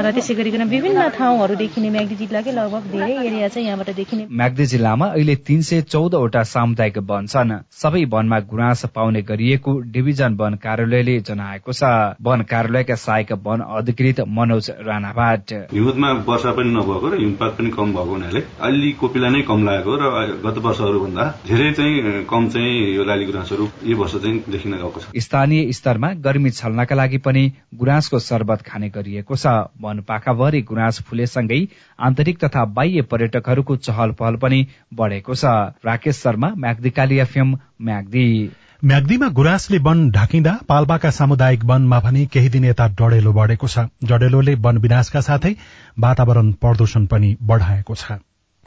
र 0.00 0.12
त्यसै 0.12 0.34
गरिकन 0.34 0.62
विभिन्न 0.68 1.08
ठाउँहरू 1.16 1.54
देखिने 1.54 1.90
म्याग्दी 1.90 2.16
जिल्लाकै 2.16 2.52
लगभग 2.52 2.82
धेरै 2.92 3.12
एरिया 3.24 3.48
चाहिँ 3.48 3.66
यहाँबाट 3.66 3.90
देखिने। 3.96 4.26
म्याग्दी 4.30 4.66
जिल्लामा 4.66 5.06
अहिले 5.08 5.34
तीन 5.46 5.60
सय 5.62 5.80
चौधवटा 5.88 6.42
सामुदायिक 6.44 6.98
वन 7.04 7.26
छन्। 7.26 7.52
सबै 7.72 8.04
वनमा 8.10 8.38
गुराँस 8.50 8.84
पाउने 8.94 9.22
गरिएको 9.24 9.72
डिभिजन 9.92 10.36
वन 10.36 10.54
कार्यालयले 10.64 11.18
जनाएको 11.22 11.72
छ। 11.72 11.82
वन 12.22 12.40
कार्यालयका 12.50 12.94
सहायक 12.96 13.32
वन 13.44 13.60
अधिकृत 13.74 14.20
मनोज 14.28 14.70
राणाबाट 14.82 15.52
हिउँदमा 15.72 16.10
वर्षा 16.26 16.50
पनि 16.52 16.70
नभएको 16.70 17.08
र 17.08 17.18
हिमपात 17.18 17.52
पनि 17.58 17.70
कम 17.70 17.92
भएको 17.92 18.10
हुनाले 18.10 18.40
अलि 18.60 18.90
कोपिला 19.00 19.28
नै 19.28 19.42
कम 19.42 19.64
लागेको 19.64 19.92
र 19.94 20.04
गत 20.44 20.58
वर्षहरू 20.64 21.00
भन्दा 21.00 21.24
धेरै 21.46 21.70
चाहिँ 21.72 22.24
कम 22.30 22.48
चाहिँ 22.48 22.72
यो 22.94 23.04
लाली 23.04 23.24
गुराँसहरू 23.24 23.64
यो 23.84 23.96
वर्ष 23.96 24.14
चाहिँ 24.16 24.33
देखिन 24.38 24.72
गएको 24.72 25.00
छ। 25.00 25.20
स्थानीय 25.20 25.72
स्तरमा 25.72 26.12
गर्मी 26.12 26.50
छल्नका 26.50 26.94
लागि 26.94 27.18
पनि 27.18 27.52
गुराँसको 27.74 28.18
शरबत 28.18 28.62
खाने 28.62 28.88
गरिएको 28.88 29.36
छ। 29.36 29.46
वन 29.80 30.00
पाखाभरि 30.00 30.62
गुराँस 30.62 31.00
फुलेसँगै 31.00 31.68
आन्तरिक 31.98 32.44
तथा 32.44 32.64
बाह्य 32.64 33.02
पर्यटकहरूको 33.02 33.76
चहल 33.76 34.10
पहल 34.10 34.36
पनि 34.36 34.66
बढेको 34.94 35.34
छ। 35.34 35.44
राकेश 35.84 36.16
शर्मा 36.16 36.48
म्याग्दी 36.56 37.18
एफएम 37.18 37.56
म्याग्दी। 37.82 38.50
म्याग्दीमा 38.84 39.28
गुराँसले 39.28 39.78
वन 39.78 40.10
ढाकिँदा 40.10 40.58
पाल्पाका 40.68 41.10
सामुदायिक 41.10 41.64
वनमा 41.64 42.00
भने 42.00 42.26
केही 42.26 42.48
दिन 42.48 42.64
यता 42.64 42.88
डडेलो 42.88 43.32
बढेको 43.32 43.68
छ। 43.68 43.78
डडेलोले 44.04 44.54
वन 44.54 44.78
विनाशका 44.78 45.20
साथै 45.20 45.54
वातावरण 45.98 46.52
प्रदूषण 46.52 47.06
पनि 47.06 47.36
बढाएको 47.42 47.94
छ। 47.94 48.12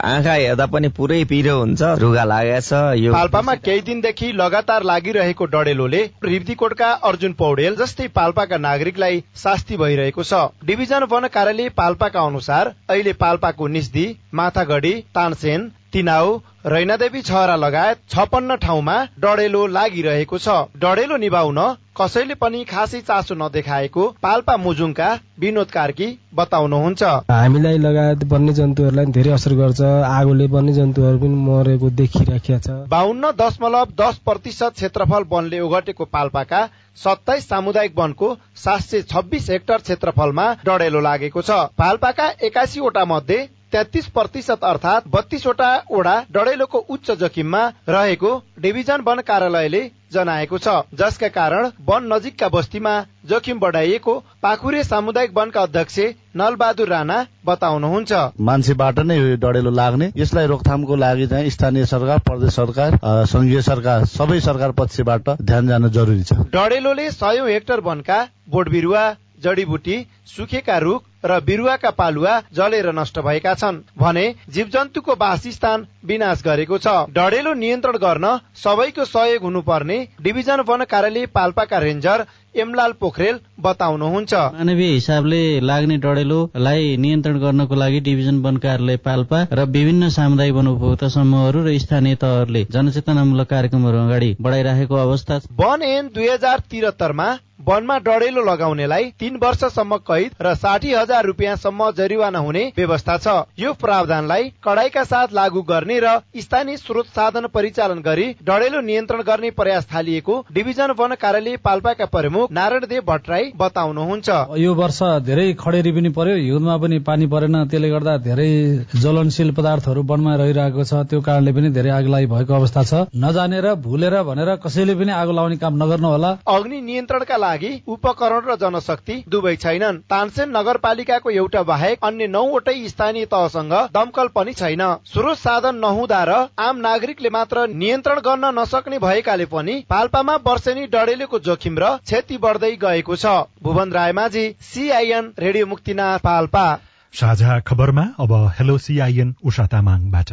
आँखा 0.04 0.32
हेर्दा 0.32 0.64
पनि 0.72 0.88
पुरै 0.96 1.16
पिरो 1.24 1.54
हुन्छ 1.58 1.82
रुगा 2.00 2.24
लागेछ 2.24 2.72
यो 2.98 3.12
पाल्पामा 3.12 3.54
केही 3.58 3.80
दिनदेखि 3.86 4.30
लगातार 4.32 4.82
लागिरहेको 4.90 5.44
डडेलोले 5.54 6.02
रिब्दीकोटका 6.24 6.90
अर्जुन 7.10 7.32
पौडेल 7.40 7.76
जस्तै 7.76 8.06
पाल्पाका 8.14 8.58
नागरिकलाई 8.58 9.22
शास्ति 9.36 9.76
भइरहेको 9.76 10.22
छ। 10.22 10.66
डिभिजन 10.66 11.08
वन 11.10 11.26
कार्यालय 11.34 11.68
पाल्पाका 11.76 12.20
अनुसार 12.26 12.72
अहिले 12.88 13.12
पाल्पाको 13.24 13.66
निस्दी 13.68 14.06
माथागढी 14.34 14.94
तानसेन 15.14 15.66
तिनाउ 15.92 16.36
रैनादेवी 16.66 17.20
छहरा 17.22 17.54
लगायत 17.56 17.98
छपन्न 18.10 18.56
ठाउँमा 18.62 18.96
डडेलो 19.20 19.66
लागिरहेको 19.68 20.38
छ। 20.38 20.56
डडेलो 20.76 21.16
निभाउन 21.16 21.60
कसैले 21.96 22.34
पनि 22.34 22.62
खासै 22.64 23.00
चासो 23.00 23.34
नदेखाएको 23.34 24.04
पाल्पा 24.22 24.56
मुजुङका 24.58 25.08
विनोद 25.40 25.70
कार्की 25.70 26.08
बताउनुहुन्छ। 26.34 27.02
हामीलाई 27.30 27.78
लगायत 27.78 28.24
वन्य 28.28 28.52
जन्तुहरूलाई 28.52 29.06
धेरै 29.16 29.32
असर 29.32 29.54
गर्छ। 29.54 29.80
आगोले 30.10 30.46
वन्य 30.52 30.72
जन्तुहरू 30.72 31.18
पनि 31.18 31.36
मरेको 31.48 31.90
देखिराखेका 31.96 32.58
छ। 32.58 32.68
बाहन्न 32.88 33.32
दशमलव 33.40 33.96
दस 33.96 34.22
प्रतिशत 34.24 34.72
क्षेत्रफल 34.76 35.24
वनले 35.32 35.60
ओगटेको 35.60 36.04
पाल्पाका 36.06 36.64
सत्ताइस 36.98 37.48
सामुदायिक 37.48 37.98
वनको 37.98 38.34
सात 38.56 38.80
सय 38.82 39.02
छब्बिस 39.10 39.50
हेक्टर 39.50 39.78
क्षेत्रफलमा 39.88 40.46
डडेलो 40.66 41.00
लागेको 41.00 41.42
छ। 41.42 41.50
पाल्पाका 41.78 42.26
एकासीवटा 42.44 43.04
मध्ये 43.04 43.46
तेत्तिस 43.72 44.06
प्रतिशत 44.08 44.64
अर्थात 44.64 45.08
बत्तीसवटा 45.08 45.70
ओडा 45.92 46.14
डडेलोको 46.32 46.78
उच्च 46.88 47.10
जोखिममा 47.20 47.62
रहेको 47.88 48.30
डिभिजन 48.60 49.00
वन 49.06 49.20
कार्यालयले 49.28 49.82
जनाएको 50.12 50.58
छ। 50.58 50.74
जसका 50.94 51.28
कारण 51.28 51.66
वन 51.88 52.06
नजिकका 52.12 52.48
बस्तीमा 52.48 52.92
जोखिम 53.28 53.58
बढाइएको 53.60 54.14
पाखुरे 54.42 54.84
सामुदायिक 54.84 55.36
वनका 55.36 55.62
अध्यक्ष 55.62 55.98
नलबहादुर 56.36 56.88
राणा 56.88 57.18
बताउनुहुन्छ। 57.46 58.12
मान्छेबाट 58.40 58.98
नै 59.04 59.18
डढेलो 59.36 59.70
लाग्ने। 59.72 60.10
यसलाई 60.16 60.46
रोकथामको 60.46 60.96
लागि 60.96 61.26
चाहिँ 61.26 61.50
स्थानीय 61.50 61.86
सरकार 61.86 62.18
प्रदेश 62.24 62.54
सरकार 62.54 62.98
संघीय 63.28 63.62
सरकार 63.62 64.04
सबै 64.08 64.40
सरकार 64.40 64.72
पक्षबाट 64.80 65.30
ध्यान 65.42 65.68
जान 65.68 65.88
जरुरी 65.90 66.22
छ। 66.24 66.48
डढेलोले 66.52 67.10
सयौं 67.12 67.48
हेक्टर 67.48 67.80
वनका 67.84 68.18
बोट 68.48 68.68
बिरुवा 68.70 69.04
जडीबुटी 69.44 69.96
सुकेका 70.26 70.78
रुख 70.78 71.02
र 71.24 71.38
बिरुवाका 71.40 71.90
पालुवा 71.92 72.34
जलेर 72.54 72.90
नष्ट 72.94 73.18
भएका 73.20 73.54
छन् 73.54 73.80
भने 73.98 74.24
जीव 74.48 74.68
जन्तुको 74.68 75.14
वासस्थान 75.16 75.86
विनाश 76.04 76.42
गरेको 76.44 76.78
छ। 76.78 76.94
डढेलो 77.10 77.52
नियन्त्रण 77.54 77.96
गर्न 77.98 78.26
सबैको 78.56 79.04
सहयोग 79.06 79.42
हुनुपर्ने 79.42 79.98
डिभिजन 80.22 80.60
वन 80.68 80.84
कार्यालय 80.86 81.26
पाल्पाका 81.34 81.78
रेन्जर 81.78 82.26
एमलाल 82.56 82.92
पोखरेल 83.00 83.40
बताउनुहुन्छ 83.60 84.34
मानवीय 84.34 84.92
हिसाबले 84.92 85.38
लाग्ने 85.70 85.96
डढेलोलाई 86.04 86.96
नियन्त्रण 87.04 87.38
गर्नको 87.44 87.74
लागि 87.74 88.00
डिभिजन 88.08 88.38
वन 88.44 88.56
कार्यालय 88.64 88.96
पाल्पा 89.06 89.40
र 89.52 89.64
विभिन्न 89.76 90.08
सामुदायिक 90.18 90.54
वन 90.54 90.68
उपभोक्ता 90.74 91.08
समूहहरू 91.16 91.64
र 91.66 91.76
स्थानीय 91.86 92.14
तहहरूले 92.22 92.64
जनचेतनामूलक 92.76 93.50
कार्यक्रमहरू 93.50 93.98
अगाडि 94.06 94.30
बढाइराखेको 94.40 95.02
अवस्था 95.02 95.40
वन 95.60 95.82
एन 95.90 96.14
दुई 96.14 96.28
हजार 96.28 96.64
त्रिहत्तरमा 96.70 97.28
वनमा 97.68 97.96
डढेलो 97.98 98.42
लगाउनेलाई 98.44 99.04
तीन 99.20 99.36
वर्षसम्म 99.42 99.96
कैद 100.08 100.34
र 100.42 100.54
साठी 100.56 100.92
हजार 100.92 101.24
रुपियाँसम्म 101.26 101.90
जरिवाना 101.98 102.38
हुने 102.38 102.60
व्यवस्था 102.76 103.16
छ। 103.18 103.34
यो 103.58 103.72
प्रावधानलाई 103.80 104.44
कडाईका 104.64 105.02
साथ 105.04 105.34
लागू 105.34 105.62
गर्ने 105.70 105.98
र 106.04 106.12
स्थानीय 106.44 106.76
स्रोत 106.76 107.06
साधन 107.16 107.46
परिचालन 107.54 107.98
गरी 108.02 108.26
डढेलो 108.46 108.80
नियन्त्रण 108.82 109.22
गर्ने 109.30 109.50
प्रयास 109.58 109.88
थालिएको 109.94 110.36
डिभिजन 110.52 110.94
वन 110.98 111.14
कार्यालय 111.20 111.56
पाल्पाका 111.64 112.06
प्रमुख 112.14 112.52
नारायण 112.52 112.86
देव 112.86 113.02
भट्टराई 113.08 113.47
बताउनुहुन्छ 113.56 114.28
यो 114.58 114.74
वर्ष 114.74 115.00
धेरै 115.26 115.46
खडेरी 115.60 115.92
पनि 115.92 116.08
पर्यो 116.16 116.36
हिउँदमा 116.36 116.76
पनि 116.78 116.98
पानी 117.08 117.26
परेन 117.26 117.56
त्यसले 117.64 117.90
गर्दा 117.90 118.16
धेरै 118.26 118.50
ज्वलनशील 118.94 119.50
पदार्थहरू 119.58 120.02
वनमा 120.08 120.34
रहिरहेको 120.36 120.84
छ 120.84 121.02
त्यो 121.10 121.20
कारणले 121.20 121.52
पनि 121.52 121.70
धेरै 121.70 121.90
आगलागी 121.90 122.26
भएको 122.26 122.54
अवस्था 122.54 122.82
छ। 122.82 122.94
नजानेर 123.16 123.66
भुलेर 123.84 124.16
भनेर 124.22 124.54
कसैले 124.64 124.94
पनि 124.94 125.12
आगो 125.12 125.32
लाउने 125.32 125.56
काम 125.56 125.82
नगर्नु 125.82 126.08
होला। 126.08 126.30
अग्नि 126.48 126.80
नियन्त्रणका 126.80 127.36
लागि 127.38 127.72
उपकरण 127.88 128.42
र 128.48 128.56
जनशक्ति 128.60 129.16
दुवै 129.28 129.54
छैनन्। 129.56 130.00
तानसेन 130.10 130.56
नगरपालिकाको 130.56 131.30
एउटा 131.32 131.62
बाहेक 131.62 132.04
अन्य 132.04 132.26
नौवटै 132.28 132.76
स्थानीय 132.88 133.24
तहसँग 133.26 133.74
दमकल 133.94 134.28
पनि 134.34 134.52
छैन। 134.54 134.82
स्रोत 135.12 135.38
साधन 135.38 135.76
नहुँदा 135.78 136.22
र 136.24 136.38
आम 136.58 136.76
नागरिकले 136.80 137.30
मात्र 137.30 137.66
नियन्त्रण 137.74 138.18
गर्न 138.20 138.52
नसक्ने 138.58 138.98
भएकाले 138.98 139.46
पनि 139.46 139.74
पाल्पामा 139.90 140.36
वर्षेनी 140.46 140.86
डढेलेको 140.88 141.38
जोखिम 141.40 141.78
र 141.78 141.96
क्षति 142.02 142.38
बढ्दै 142.38 142.72
गएको 142.78 143.16
छ। 143.16 143.37
Bhuwan 143.62 143.92
Raymajhi 143.92 144.44
CIN 144.60 145.32
radio 145.38 145.66
Muktinath 145.66 146.18
Palpa. 146.18 146.66
साझा 147.14 147.60
खबरमा 147.60 148.02
अब 148.20 148.32
हेलो 148.58 148.78
सिआइएन 148.78 149.34
उषा 149.44 149.66
तामाङबाट। 149.66 150.32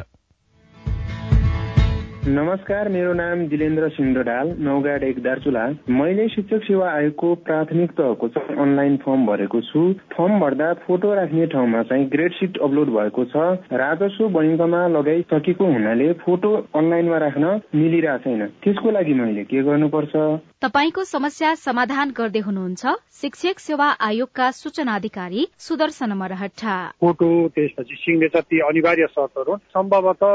नमस्कार 2.27 2.87
मेरो 2.89 3.11
नाम 3.13 3.41
जिलेन्द्र 3.47 3.87
सिंह 3.89 4.15
ढाल 4.23 4.47
नौगाड 4.59 5.03
एक 5.03 5.17
दार्चुला। 5.23 5.65
मैले 5.89 6.27
शिक्षक 6.29 6.63
सेवा 6.63 6.89
आयोगको 6.91 7.33
प्राथमिक 7.45 7.91
तहको 7.91 8.27
चाहिँ 8.27 8.55
अनलाइन 8.57 8.95
फर्म 8.97 9.25
भरेको 9.25 9.61
छु। 9.61 9.81
फर्म 10.13 10.39
भर्दा 10.39 10.71
फोटो 10.87 11.13
राख्ने 11.13 11.45
ठाउँमा 11.53 11.83
चाहिँ 11.83 12.07
ग्रेड 12.09 12.33
सिट 12.33 12.57
अपलोड 12.57 12.89
भएको 12.97 13.25
छ। 13.25 13.35
राजस्व 13.77 14.29
बैङ्कमा 14.37 14.81
लगाइसकेको 14.87 15.65
हुनाले 15.65 16.11
फोटो 16.25 16.53
अनलाइनमा 16.73 17.17
राख्न 17.25 17.45
मिलिरहेको 17.75 18.23
छैन। 18.25 18.45
त्यसको 18.65 18.91
लागि 18.91 19.13
मैले 19.13 19.43
के 19.45 19.61
गर्नुपर्छ? 19.61 20.15
तपाईँको 20.65 21.03
समस्या 21.03 21.53
समाधान 21.61 22.11
गर्दै 22.17 22.39
हुनुहुन्छ 22.39 22.95
शिक्षक 23.21 23.59
सेवा 23.59 23.87
आयोगका 24.01 24.49
सूचना 24.51 24.95
अधिकारी 24.95 25.47
सुदर्शन 25.59 26.13
मरहट्टा। 26.17 26.75
फोटो 27.05 27.29
त्यसपछि 27.55 27.95
सिग्नेचर 28.01 28.41
ती 28.49 28.59
अनिवार्य 28.65 29.07
शर्तहरू 29.13 29.55
सम्भवतः 29.77 30.33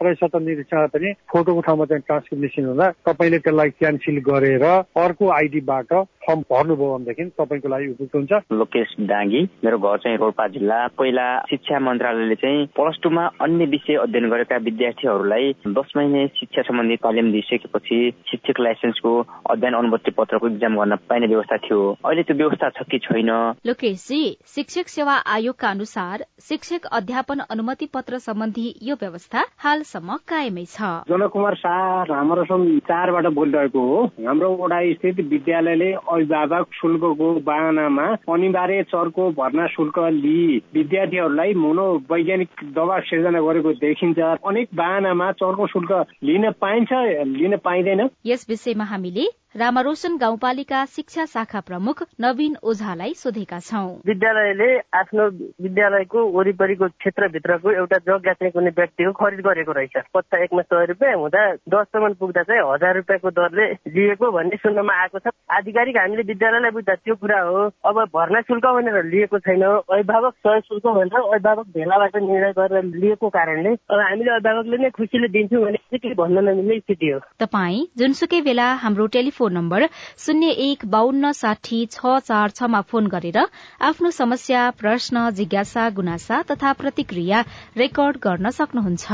प्रवेश 0.00 0.28
निरीक्षण 0.34 0.86
पनि 0.90 1.12
फोटोको 1.28 1.60
ठाउँमा 1.60 1.84
चाहिँ 1.84 2.02
ट्रान्सक्रिप्सन 2.06 2.64
हुँदा 2.66 2.86
तपाईँले 3.06 3.38
त्यसलाई 3.38 3.70
क्यान्सिल 3.70 4.18
गरेर 4.28 4.64
अर्को 4.64 5.28
आइडीबाट 5.30 5.92
फर्म 6.26 6.40
भर्नुभयो 6.50 6.88
भनेदेखि 6.94 7.24
तपाईँको 7.38 7.68
लागि 7.68 7.86
उपयुक्त 7.90 8.14
हुन्छ। 8.16 8.32
लोकेश 8.52 8.94
डाङ्गी 9.10 9.42
मेरो 9.64 9.78
घर 9.78 9.96
चाहिँ 9.98 10.18
रोल्पा 10.18 10.46
जिल्ला। 10.54 10.78
पहिला 10.98 11.26
शिक्षा 11.50 11.78
मन्त्रालयले 11.80 12.34
चाहिँ 12.34 12.66
प्लस 12.76 12.98
टूमा 13.02 13.24
अन्य 13.40 13.64
विषय 13.66 13.94
अध्ययन 14.04 14.28
गरेका 14.30 14.56
विद्यार्थीहरूलाई 14.66 15.52
दस 15.66 15.92
महिने 15.96 16.26
शिक्षा 16.38 16.62
सम्बन्धी 16.62 16.96
तालिम 17.04 17.30
दिइसकेपछि 17.32 17.98
शिक्षक 18.30 18.60
लाइसेन्सको 18.60 19.12
अध्ययन 19.50 19.74
अनुमति 19.74 20.10
पत्रको 20.18 20.48
इक्जाम 20.48 20.76
गर्न 20.78 20.96
पाइने 21.08 21.26
व्यवस्था 21.26 21.56
थियो। 21.56 21.80
अहिले 22.04 22.22
त्यो 22.22 22.36
व्यवस्था 22.36 22.68
छ 22.70 22.88
कि 22.90 22.98
छैन? 22.98 23.30
लोकेशजी 23.66 24.22
शिक्षक 24.54 24.88
सेवा 24.88 25.14
आयोगका 25.26 25.68
अनुसार 25.70 26.24
शिक्षक 26.48 26.86
अध्यापन 26.92 27.38
अनुमति 27.50 27.86
पत्र 27.94 28.18
सम्बन्धी 28.18 28.68
यो 28.82 28.94
व्यवस्था 29.00 29.44
हालसम्म 29.58 30.16
कायमै 30.28 30.64
छ। 30.64 30.82
जनकुमार 31.10 31.54
शाह 31.56 32.12
हाम्रो 32.12 32.44
सन् 32.44 32.66
चारबाट 32.88 33.26
बोलिरहेको 33.34 33.80
हो। 33.80 34.04
हाम्रो 34.26 34.50
वडा 34.56 34.78
स्थित 34.92 35.20
विद्यालयले 35.30 35.90
अभिभावक 35.92 36.66
शुल्कको 36.74 37.30
बाहनामा 37.42 38.04
अनिवार्य 38.30 38.82
चरको 38.92 39.30
भर्ना 39.38 39.66
शुल्क 39.66 39.98
लिई 40.14 40.60
विद्यार्थीहरूलाई 40.74 41.54
मनोवैज्ञानिक 41.56 42.64
दबाव 42.76 43.00
सिर्जना 43.10 43.40
गरेको 43.40 43.72
देखिन्छ। 43.82 44.18
अनेक 44.20 44.68
बाहनामा 44.74 45.30
चरको 45.34 45.66
शुल्क 45.66 45.92
लिन 46.22 46.50
पाइन्छ 46.60 46.92
लिन 47.34 47.56
पाइँदैन। 47.64 48.08
यस 48.26 48.46
विषयमा 48.48 48.84
हामीले 48.84 49.26
रामारोशन 49.54 50.16
गाउँपालिका 50.16 50.84
शिक्षा 50.86 51.24
शाखा 51.26 51.60
प्रमुख 51.60 52.02
नवीन 52.20 52.54
ओझालाई 52.62 53.14
सोधेका 53.14 53.58
छौं। 53.60 53.88
विद्यालयले 54.06 54.68
आफ्नो 54.94 55.24
विद्यालयको 55.66 56.22
वरिपरिको 56.36 56.88
क्षेत्रभित्रको 56.88 57.70
एउटा 57.70 57.98
जग्गा 58.06 58.32
चाहिँ 58.32 58.52
कुनै 58.52 58.70
व्यक्तिको 58.76 59.12
खरिद 59.12 59.40
गरेको 59.46 59.72
रहेछ। 59.72 59.96
पत्ता 60.14 60.42
एकमा 60.44 60.62
सय 60.62 60.86
रुपियाँ 60.90 61.16
हुँदा 61.18 61.42
दससम्म 61.66 62.12
पुग्दा 62.20 62.42
चाहिँ 62.46 62.62
हजार 62.62 62.94
रुपियाँको 62.96 63.30
दरले 63.40 63.66
लिएको 63.90 64.30
भन्ने 64.30 64.56
सुन्नमा 64.62 64.94
आएको 65.02 65.18
छ। 65.18 65.34
आधिकारिक 65.50 65.96
हामीले 65.98 66.22
विद्यालयलाई 66.30 66.70
बुझ्दा 66.70 66.94
त्यो 67.02 67.14
कुरा 67.18 67.40
हो। 67.42 67.66
अब 67.90 67.98
भर्ना 68.14 68.40
शुल्क 68.46 68.66
भनेर 68.70 69.02
लिएको 69.10 69.38
छैन। 69.42 69.66
अभिभावक 69.66 70.34
सहयोग 70.46 70.62
शुल्क 70.62 70.86
भनेर 70.86 71.26
अभिभावक 71.26 71.66
भेलाबाट 71.74 72.16
निर्णय 72.22 72.52
गरेर 72.54 72.84
लिएको 73.02 73.28
कारणले 73.34 73.74
अब 73.74 73.98
हामीले 73.98 74.30
अभिभावकले 74.30 74.78
नै 74.78 74.90
खुसीले 74.94 75.28
दिन्छौँ 75.34 75.64
भने 75.66 75.98
केही 75.98 76.14
भन्न 76.14 76.48
नमिल्ने 76.48 76.78
स्थिति 76.78 77.10
हो। 77.10 77.18
तपाईँ 77.42 77.84
जुनसुकै 77.98 78.40
बेला 78.46 78.72
हाम्रो 78.86 79.06
टेलिफोन 79.10 79.38
नम्बर 79.48 79.86
शून्य 80.18 80.46
एक 80.46 80.86
बान्न 80.86 81.32
साठी 81.32 81.86
छ 81.86 82.06
चार 82.06 82.50
छमा 82.50 82.80
फोन 82.80 83.06
गरेर 83.06 83.38
आफ्नो 83.80 84.10
समस्या 84.10 84.70
प्रश्न 84.70 85.30
जिज्ञासा 85.30 85.88
गुनासा 85.90 86.42
तथा 86.42 86.72
प्रतिक्रिया 86.72 87.44
रेकर्ड 87.76 88.16
गर्न 88.16 88.50
सक्नुहुन्छ। 88.50 89.12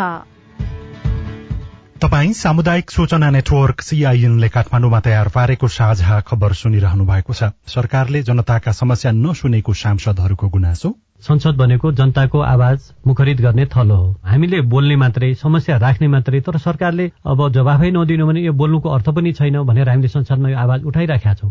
तपाई 2.02 2.32
सामुदायिक 2.32 2.90
सूचना 2.90 3.30
नेटवर्क 3.30 3.80
सीआईएनले 3.80 4.48
काठमाडौँमा 4.48 5.00
तयार 5.00 5.28
पारेको 5.28 5.68
साझा 5.68 6.20
खबर 6.20 6.52
सुनिरहनु 6.52 7.04
भएको 7.04 7.32
छ। 7.32 7.42
सरकारले 7.66 8.22
जनताका 8.22 8.72
समस्या 8.72 9.12
नसुनेको 9.12 9.72
सांसदहरूको 9.72 10.48
गुनासो 10.48 11.05
संसद 11.26 11.56
भनेको 11.56 11.92
जनताको 11.92 12.40
आवाज 12.40 12.92
मुखरित 13.06 13.40
गर्ने 13.40 13.66
थलो 13.66 13.94
हो। 13.94 14.14
हामीले 14.24 14.60
बोल्ने 14.72 14.96
मात्रै 14.96 15.34
समस्या 15.34 15.76
राख्ने 15.76 16.08
मात्रै 16.08 16.40
तर 16.40 16.58
सरकारले 16.58 17.10
अब 17.26 17.48
जवाफै 17.52 17.90
नदिनु 17.90 18.26
भने 18.26 18.40
यो 18.40 18.52
बोल्नुको 18.52 18.88
अर्थ 18.88 19.08
पनि 19.10 19.32
छैन 19.32 19.62
भनेर 19.64 19.88
हामीले 19.88 20.08
संसदमा 20.08 20.48
यो 20.48 20.58
आवाज 20.58 20.84
उठाइराखेका 20.84 21.34
छौं। 21.34 21.50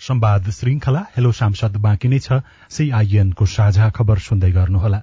संवाद 0.00 0.50
श्रृंखला 0.50 1.04
हेलो 1.16 1.32
सांसद 1.32 1.76
बाँकी 1.78 2.08
नै 2.08 2.18
छ। 2.18 2.42
सीआईएनको 2.70 3.46
साझा 3.46 3.90
खबर 3.90 4.18
सुन्दै 4.18 4.50
गर्नुहोला। 4.50 5.02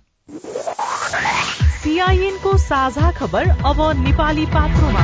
सीआईएनको 1.80 2.58
साझा 2.60 3.12
खबर 3.12 3.50
अब 3.66 3.80
नेपाली 4.04 4.46
पात्रोमा। 4.46 5.04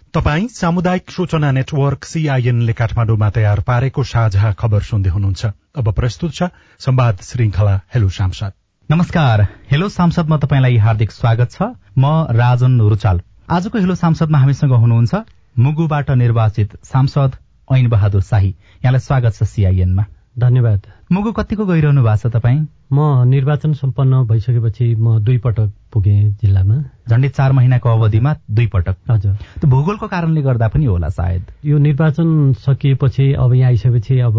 तपाई 0.13 0.47
सामुदायिक 0.51 1.11
सूचना 1.11 1.49
नेटवर्क 1.51 2.03
सीआईएनले 2.03 2.73
काठमाडौँमा 2.75 3.29
तयार 3.29 3.59
पारेको 3.63 4.03
साझा 4.03 4.51
खबर 4.59 4.81
सुन्दै 4.83 5.09
हुनुहुन्छ। 5.09 5.45
अब 5.79 5.87
प्रस्तुत 5.95 6.33
छ 6.35 6.49
संवाद 6.79 7.21
श्रृंखला 7.23 7.75
हेलो 7.95 8.09
सांसद 8.09 8.51
नमस्कार 8.89 9.45
हेलो 9.71 9.87
सांसदमा 9.89 10.37
तपाईँलाई 10.37 10.77
हार्दिक 10.77 11.11
स्वागत 11.11 11.51
छ। 11.51 11.71
म 11.95 12.27
राजन 12.27 12.79
रुचाल। 12.91 13.21
आजको 13.49 13.77
हेलो 13.79 13.95
सांसदमा 13.95 14.37
हामीसँग 14.37 14.73
हुनुहुन्छ 14.83 15.13
मुगुबाट 15.55 16.11
निर्वाचित 16.19 16.75
सांसद 16.83 17.31
ऐन 17.67 17.87
बहादुर 17.87 18.21
शाही। 18.21 18.51
यहाँलाई 18.83 18.99
स्वागत 18.99 19.33
छ 19.33 19.47
सीआईएनमा। 19.47 20.05
धन्यवाद। 20.39 20.81
मुगु 21.11 21.31
कतिको 21.31 21.65
गइरहनु 21.65 22.01
भएको 22.03 22.29
छ 22.29 22.31
तपाईँ? 22.33 22.67
म 22.93 23.23
निर्वाचन 23.27 23.73
सम्पन्न 23.73 24.23
भइसकेपछि 24.27 24.95
म 24.95 25.19
दुई 25.19 25.37
पटक 25.37 25.71
पुगे 25.91 26.17
जिल्लामा। 26.41 26.75
झण्डै 27.09 27.29
चार 27.29 27.51
महिनाको 27.51 27.89
अवधिमा 27.89 28.35
दुई 28.51 28.67
पटक। 28.67 28.95
हजुर। 29.11 29.35
त्यो 29.59 29.69
भूगोलको 29.69 30.07
कारणले 30.07 30.41
गर्दा 30.41 30.67
पनि 30.67 30.85
होला 30.85 31.09
सायद। 31.09 31.43
यो 31.65 31.77
निर्वाचन 31.77 32.53
सकिएपछि 32.63 33.33
अब 33.33 33.53
यहाँ 33.53 33.67
आइसकेपछि 33.67 34.19
अब 34.19 34.35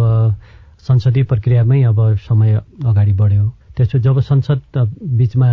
संसदीय 0.89 1.25
प्रक्रियामै 1.25 1.83
अब 1.83 2.17
समय 2.17 2.61
अगाडि 2.85 3.13
बढ्यो। 3.13 3.53
त्यसो 3.77 3.99
जब 3.99 4.21
संसद 4.21 4.61
बीचमा 5.03 5.49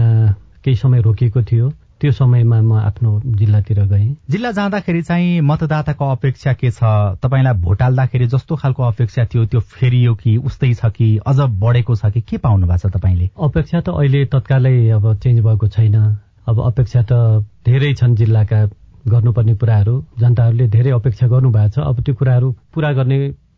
केही 0.64 0.76
समय 0.76 1.02
रोकिएको 1.02 1.44
थियो 1.44 1.72
त्यो 2.02 2.12
समयमा 2.12 2.62
म 2.62 2.74
आफ्नो 2.80 3.22
जिल्लातिर 3.26 3.80
गएँ। 3.86 4.16
जिल्ला 4.30 4.52
जाँदाखेरि 4.52 5.02
चाहिँ 5.02 5.42
मतदाताको 5.42 6.06
अपेक्षा 6.12 6.54
के 6.54 6.72
छ? 6.72 6.84
तपाईँलाई 7.20 7.54
भोट 7.60 7.82
हाल्दाखेरि 7.82 8.28
जस्तो 8.28 8.56
खालको 8.56 8.84
अपेक्षा 8.84 9.26
थियो 9.26 9.46
त्यो 9.46 9.60
फेरियो 9.60 10.16
कि 10.16 10.38
उस्तै 10.38 10.74
छ 10.74 10.86
कि 10.96 11.08
अझ 11.28 11.40
बढेको 11.40 11.96
छ 11.96 12.12
कि? 12.14 12.22
के 12.22 12.38
पाउनु 12.38 12.68
भएको 12.68 12.90
छ 12.90 12.94
तपाईँले? 12.96 13.30
अपेक्षा 13.36 13.80
त 13.82 13.90
अहिले 13.90 14.26
तत्कालै 14.26 14.90
अब 14.90 15.14
चेन्ज 15.20 15.40
भएको 15.44 15.68
छैन। 15.68 15.96
अब 16.48 16.60
अपेक्षा 16.66 17.02
त 17.04 17.46
धेरै 17.68 17.94
छन् 17.94 18.16
जिल्लाका 18.16 18.66
गर्नुपर्ने 19.08 19.56
कुराहरू। 19.56 19.96
जनताहरूले 20.20 20.68
धेरै 20.68 20.92
अपेक्षा 20.92 21.28
गर्नुभएको 21.28 21.70
छ। 21.70 21.80
अब 21.80 22.02
त्यो 22.02 22.16
कुराहरू 22.16 22.52
पूरा 22.74 22.92
गर्ने 22.94 23.18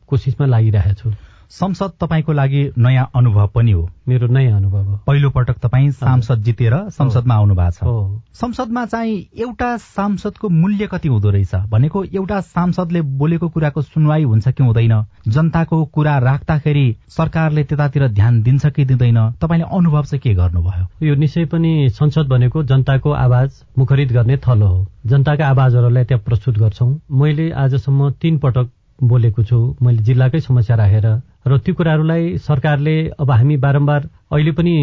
कोसिसमा 0.09 0.45
लागिरहेको 0.45 0.99
छु। 0.99 1.09
संसद 1.51 1.91
तपाईँको 2.01 2.33
लागि 2.33 2.61
नयाँ 2.77 3.09
अनुभव 3.15 3.47
पनि 3.47 3.71
हो। 3.71 3.89
मेरो 4.07 4.27
नयाँ 4.27 4.57
अनुभव 4.57 4.83
हो। 4.83 4.99
पहिलो 5.07 5.29
पटक 5.29 5.57
तपाईँ 5.59 5.91
सांसद 5.91 6.43
जितेर 6.43 6.75
संसदमा 6.89 7.35
आउनु 7.35 7.55
भएको 7.55 8.21
छ। 8.21 8.37
संसदमा 8.39 8.85
चाहिँ 8.85 9.29
एउटा 9.37 9.75
सांसदको 9.77 10.49
मूल्य 10.49 10.87
कति 10.87 11.09
हुँदो 11.09 11.29
रहेछ 11.29 11.55
भनेको 11.69 12.03
एउटा 12.03 12.39
सांसदले 12.41 13.01
बोलेको 13.01 13.49
कुराको 13.49 13.81
सुनवाई 13.81 14.23
हुन्छ 14.23 14.47
कि 14.47 14.63
हुँदैन? 14.63 15.05
जनताको 15.27 15.83
कुरा 15.85 16.17
राख्दाखेरि 16.17 16.95
सरकारले 17.09 17.63
त्यतातिर 17.63 18.07
ध्यान 18.07 18.41
दिन्छ 18.43 18.65
कि 18.65 18.85
दिँदैन? 18.85 19.31
तपाईँले 19.41 19.67
अनुभव 19.77 20.03
चाहिँ 20.03 20.21
के 20.21 20.33
गर्नुभयो? 20.33 21.07
यो 21.07 21.15
निश्चय 21.15 21.45
पनि 21.45 21.89
संसद 21.89 22.27
भनेको 22.27 22.63
जनताको 22.63 23.11
आवाज 23.11 23.63
मुखरित 23.77 24.11
गर्ने 24.11 24.37
थलो 24.37 24.67
हो। 24.67 24.85
जनताका 25.05 25.47
आवाजहरूलाई 25.47 26.03
त्यहाँ 26.03 26.23
प्रस्तुत 26.23 26.57
गर्छौं। 26.57 26.93
मैले 27.11 27.51
आजसम्म 27.51 28.09
तीन 28.11 28.37
पटक 28.37 28.69
बोलेको 29.01 29.43
छु। 29.43 29.57
मैले 29.81 30.01
जिल्लाकै 30.03 30.39
समस्या 30.39 30.75
राखेर 30.75 31.07
र 31.47 31.57
ती 31.57 31.71
कुराहरूलाई 31.73 32.37
सरकारले 32.37 32.95
अब 33.19 33.31
हामी 33.31 33.57
बारम्बार 33.57 34.01
अहिले 34.31 34.51
पनि 34.51 34.75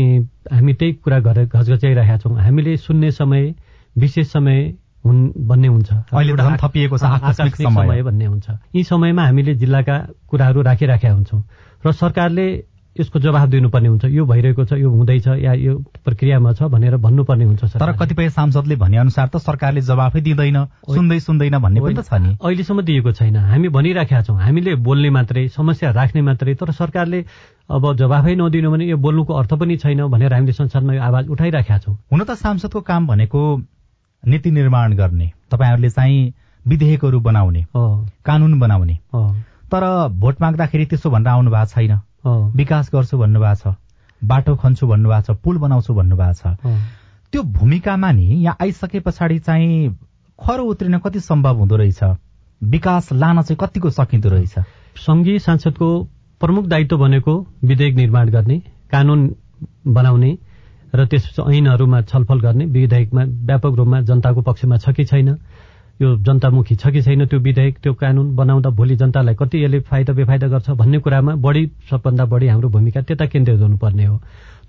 हामी 0.53 0.73
त्यही 0.75 0.93
कुरा 1.05 1.19
गरेर 1.19 1.47
घचघच्याइरहेका 1.47 2.17
छौँ। 2.19 2.35
हामीले 2.37 2.77
सुन्ने 2.77 3.11
समय 3.11 3.55
विशेष 3.97 4.27
समय 4.27 4.59
हुन् 5.05 5.21
भन्ने 5.39 5.69
हुन्छ। 5.69 5.91
थपिएको 6.63 6.99
छ 6.99 7.05
आकस्मिक। 7.05 7.55
समय 7.57 8.03
भन्ने 8.03 8.27
हुन्छ। 8.27 8.47
यी 8.75 8.83
समयमा 8.83 9.23
हामीले 9.23 9.55
जिल्लाका 9.55 9.97
कुराहरू 10.29 10.63
राखिराखेका 10.63 11.15
हुन्छौँ। 11.15 11.43
र 11.87 11.93
सरकारले 11.93 12.47
यसको 12.97 13.19
जवाब 13.21 13.49
दिनुपर्ने 13.51 13.89
हुन्छ। 13.89 14.05
यो 14.05 14.25
भइरहेको 14.27 14.65
छ 14.65 14.73
यो 14.75 14.91
हुँदैछ 14.91 15.27
या 15.27 15.53
यो 15.55 15.75
प्रक्रियामा 16.05 16.53
छ 16.53 16.63
भनेर 16.67 16.97
भन्नुपर्ने 16.99 17.45
हुन्छ 17.45 17.65
तर। 17.77 17.93
कतिपय 17.95 18.29
सांसदले 18.31 18.77
भने 18.77 18.97
अनुसार 18.99 19.27
त 19.29 19.37
सरकारले 19.39 19.81
जवाफै 19.81 20.21
दिँदैन 20.21 20.59
सुन्दै 20.95 21.19
सुन्दैन 21.21 21.59
भन्ने 21.59 21.81
पनि 21.81 21.95
त 21.95 22.03
छ 22.03 22.19
नि। 22.19 22.37
अहिलेसम्म 22.43 22.83
दिएको 22.83 23.13
छैन। 23.13 23.37
हामी 23.37 23.69
भनिराखेका 23.69 24.23
छौँ। 24.23 24.39
हामीले 24.39 24.75
बोल्ने 24.83 25.11
मात्रै 25.11 25.49
समस्या 25.55 25.91
राख्ने 25.91 26.23
मात्रै 26.23 26.55
तर 26.55 26.71
सरकारले 26.75 27.25
अब 27.71 27.85
जवाफै 27.97 28.35
नदिनु 28.35 28.71
भने 28.71 28.85
यो 28.91 28.97
बोल्नुको 28.99 29.33
अर्थ 29.35 29.53
पनि 29.55 29.77
छैन 29.79 30.07
भनेर 30.09 30.35
हामीले 30.35 30.53
संसदमा 30.59 30.93
यो 30.95 31.03
आवाज 31.03 31.29
उठाइराखेका 31.29 31.79
छौँ। 31.79 31.95
हुन 32.11 32.25
त 32.25 32.35
सांसदको 32.35 32.81
काम 32.83 33.07
भनेको 33.07 33.41
नीति 34.23 34.51
निर्माण 34.51 34.93
गर्ने 34.99 35.31
तपाईँहरूले 35.51 35.91
चाहिँ 35.91 36.33
विधेयकहरू 36.67 37.21
बनाउने 37.21 37.65
कानून 38.27 38.59
बनाउने। 38.59 38.97
तर 39.71 39.85
भोट 40.19 40.41
माग्दाखेरि 40.41 40.87
त्यसो 40.87 41.11
भनेर 41.11 41.29
आउनु 41.29 41.51
भएको 41.51 41.71
छैन। 41.71 41.95
विकास 42.57 42.91
गर्छु 42.95 43.19
भन्नुभएको 43.19 43.73
छ 43.73 43.75
बाटो 44.25 44.57
खन्छु 44.57 44.87
भन्नुभएको 44.87 45.35
छ 45.35 45.39
पुल 45.45 45.59
बनाउँछु 45.59 45.95
भन्नुभएको 45.95 46.35
छ। 46.35 46.77
त्यो 47.33 47.43
भूमिकामा 47.43 48.11
नि 48.13 48.25
यहाँ 48.25 48.57
आइसके 48.63 49.01
पछाडि 49.01 49.39
चाहिँ 49.39 49.97
खरो 50.39 50.65
उत्रिन 50.65 50.99
कति 50.99 51.21
सम्भव 51.21 51.57
हुँदो 51.57 51.77
रहेछ? 51.77 52.03
विकास 52.63 53.13
लान 53.13 53.43
चाहिँ 53.43 53.57
कतिको 53.61 53.91
सकिँदो 53.91 54.29
रहेछ? 54.29 54.55
सङ्घीय 54.97 55.39
सांसदको 55.39 55.89
प्रमुख 56.41 56.67
दायित्व 56.67 56.97
भनेको 56.97 57.35
विधेयक 57.65 57.95
निर्माण 57.95 58.29
गर्ने 58.29 58.59
कानून 58.91 59.35
बनाउने 59.87 60.39
र 60.95 61.07
त्यसपछि 61.07 61.43
ऐनहरूमा 61.57 62.01
छलफल 62.03 62.41
गर्ने 62.41 62.65
विधेयकमा 62.65 63.23
व्यापक 63.25 63.73
रूपमा 63.77 64.01
जनताको 64.01 64.41
पक्षमा 64.43 64.77
छ 64.77 64.91
कि 64.97 65.05
छैन? 65.05 65.37
यो 66.03 66.17
जनतामुखी 66.23 66.75
छ 66.77 66.91
कि 66.95 67.01
छैन 67.03 67.27
त्यो 67.27 67.39
विधेयक 67.43 67.79
त्यो 67.83 67.93
कानून 67.99 68.35
बनाउँदा 68.37 68.71
भोलि 68.71 68.97
जनतालाई 68.97 69.35
कति 69.35 69.65
यसले 69.65 69.81
फाइदा 69.91 70.13
बेफाइदा 70.15 70.47
गर्छ 70.49 70.71
भन्ने 70.79 70.99
कुरामा 71.03 71.35
बढी 71.43 71.67
सबभन्दा 71.91 72.25
बढी 72.25 72.47
हाम्रो 72.49 72.69
भूमिका 72.71 73.01
त्यता 73.03 73.27
केन्द्रित 73.27 73.61
हुनुपर्ने 73.61 74.05
हो। 74.05 74.17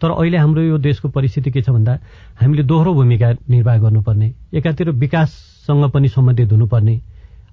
तर 0.02 0.10
अहिले 0.12 0.38
हाम्रो 0.38 0.62
यो 0.62 0.78
देशको 0.82 1.10
परिस्थिति 1.14 1.52
के 1.52 1.62
छ 1.62 1.70
भन्दा 1.70 1.94
हामीले 2.42 2.64
दोहोरो 2.66 2.94
भूमिका 2.94 3.30
निर्वाह 3.46 3.78
गर्नुपर्ने 3.78 4.34
एकातिर 4.58 4.90
विकाससँग 4.90 5.90
पनि 5.94 6.08
सम्बन्धित 6.10 6.52
हुनुपर्ने। 6.52 7.00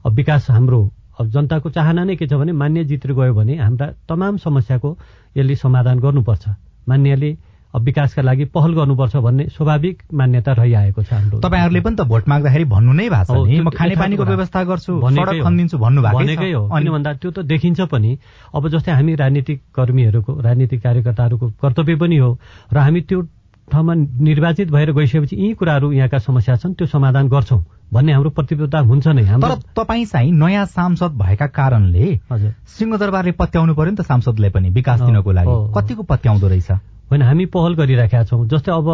अब 0.06 0.12
विकास 0.12 0.50
हाम्रो 0.50 0.80
अब 1.20 1.26
जनताको 1.36 1.70
चाहना 1.70 2.04
नै 2.04 2.16
के 2.16 2.26
छ 2.26 2.32
भने 2.32 2.52
मान्य 2.52 2.84
जितेर 2.84 3.12
गयो 3.12 3.34
भने 3.34 3.56
हाम्रा 3.56 3.86
तमाम 4.08 4.36
समस्याको 4.40 4.96
यसले 5.36 5.54
समाधान 5.54 5.98
गर्नुपर्छ। 6.00 6.48
मान्यले 6.88 7.30
विकासका 7.78 8.22
लागि 8.22 8.44
पहल 8.54 8.72
गर्नुपर्छ 8.74 9.16
भन्ने 9.16 9.44
स्वाभाविक 9.52 10.02
मान्यता 10.14 10.52
रहिआएको 10.52 11.02
छ 11.02 11.12
हाम्रो 11.12 11.38
तपाईँहरूले 11.40 11.80
पनि 11.80 11.96
त 11.96 12.06
भोट 12.08 12.28
माग्दाखेरि 12.28 12.64
भन्नु 12.64 12.92
नै 12.92 13.08
भएको 13.08 13.46
छ 13.46 13.60
म 13.60 13.70
खानेपानीको 13.70 14.24
व्यवस्था 14.24 14.64
गर्छु 14.64 14.92
भनेकै 14.96 16.52
हो। 16.52 16.68
किन 16.68 16.90
भन्दा 16.90 17.12
त्यो 17.20 17.30
त 17.30 17.38
देखिन्छ 17.46 17.80
पनि। 17.92 18.18
अब 18.54 18.68
जस्तै 18.68 18.92
हामी 18.92 19.14
राजनीतिक 19.14 19.58
कर्मीहरूको 19.74 20.32
राजनीतिक 20.40 20.82
कार्यकर्ताहरूको 20.82 21.46
कर्तव्य 21.62 21.96
पनि 21.96 22.16
हो। 22.16 22.30
र 22.72 22.78
हामी 22.78 23.00
त्यो 23.00 23.20
ठाउँमा 23.68 23.94
निर्वाचित 23.94 24.70
भएर 24.70 24.92
गइसकेपछि 24.92 25.36
यी 25.36 25.52
कुराहरू 25.58 25.92
यहाँका 25.92 26.18
समस्या 26.18 26.56
छन् 26.56 26.74
त्यो 26.74 26.86
समाधान 26.86 27.28
गर्छौँ 27.28 27.64
भन्ने 27.92 28.12
हाम्रो 28.12 28.30
प्रतिबद्धता 28.30 28.78
हुन्छ 28.78 29.06
नै। 29.08 29.24
तर 29.42 29.54
तपाईँ 29.74 30.04
चाहिँ 30.06 30.32
नयाँ 30.32 30.64
सांसद 30.66 31.12
भएका 31.18 31.46
कारणले 31.50 32.06
हजुर। 32.30 32.52
सिंहदरबारले 32.78 33.32
पत्याउनु 33.32 33.74
पर्यो 33.74 33.90
नि 33.90 33.96
त 33.96 34.06
सांसदलाई 34.06 34.50
पनि 34.50 34.70
विकास 34.70 35.00
दिनको 35.02 35.30
लागि। 35.32 35.54
कतिको 35.74 36.02
पत्याउँदो 36.02 36.46
रहेछ? 36.46 36.70
होइन 37.10 37.22
हामी 37.22 37.44
पहल 37.46 37.74
गरिराखेका 37.74 38.22
छौँ। 38.24 38.46
जस्तै 38.50 38.72
अब 38.72 38.88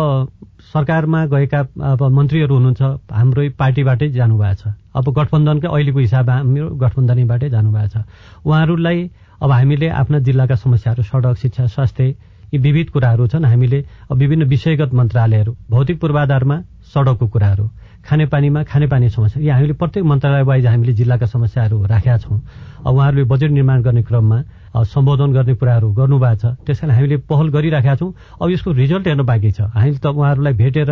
सरकारमा 0.73 1.21
गएका 1.33 1.61
अब 1.81 2.01
मन्त्रीहरू 2.13 2.55
हुनुहुन्छ 2.55 2.83
हाम्रै 3.09 3.49
पार्टीबाटै 3.57 4.09
जानुभएको 4.13 4.55
छ। 4.61 4.77
अब 4.93 5.05
गठबन्धनकै 5.19 5.69
अहिलेको 5.69 5.99
हिसाबमा 5.99 6.35
हाम्रो 6.37 6.67
गठबन्धनैबाटै 6.77 7.49
जानुभएको 7.49 7.89
छ। 7.89 7.97
उहाँहरूलाई 8.45 8.99
अब 9.41 9.51
हामीले 9.51 9.89
आफ्ना 9.89 10.19
जिल्लाका 10.29 10.57
समस्याहरू 10.61 11.03
सडक 11.03 11.37
शिक्षा 11.41 11.67
स्वास्थ्य 11.73 12.05
यी 12.53 12.59
विविध 12.61 12.89
कुराहरू 12.93 13.27
छन्। 13.33 13.45
हामीले 13.49 13.79
विभिन्न 14.13 14.45
विषयगत 14.45 14.93
मन्त्रालयहरू 14.93 15.53
भौतिक 15.73 15.97
पूर्वाधारमा 16.01 16.57
सडकको 16.93 17.27
कुराहरू 17.33 17.65
खानेपानीमा 18.05 18.63
खानेपानी 18.69 19.09
समस्या 19.09 19.41
यी 19.41 19.49
हामीले 19.49 19.73
प्रत्येक 19.81 20.05
मन्त्रालय 20.05 20.43
वाइज 20.43 20.67
हामीले 20.67 20.93
जिल्लाका 20.93 21.27
समस्याहरू 21.27 21.77
राखेका 21.87 22.17
छौँ। 22.19 22.39
उहाँहरूले 22.85 23.25
बजेट 23.25 23.51
निर्माण 23.51 23.83
गर्ने 23.83 24.03
क्रममा 24.03 24.39
सम्बोधन 24.75 25.33
गर्ने 25.33 25.55
कुराहरू 25.55 25.93
गर्नुभएको 25.93 26.37
छ। 26.37 26.45
त्यस 26.67 26.81
कारण 26.81 26.93
हामीले 26.93 27.17
पहल 27.29 27.49
गरिराखेका 27.49 27.95
छौँ। 27.97 28.13
अब 28.41 28.51
यसको 28.51 28.73
रिजल्ट 28.73 29.07
हेर्न 29.07 29.23
बाँकी 29.23 29.51
छ। 29.53 29.61
हामीले 29.69 29.99
त 29.99 30.07
उहाँहरूलाई 30.07 30.53
भेटेर 30.53 30.91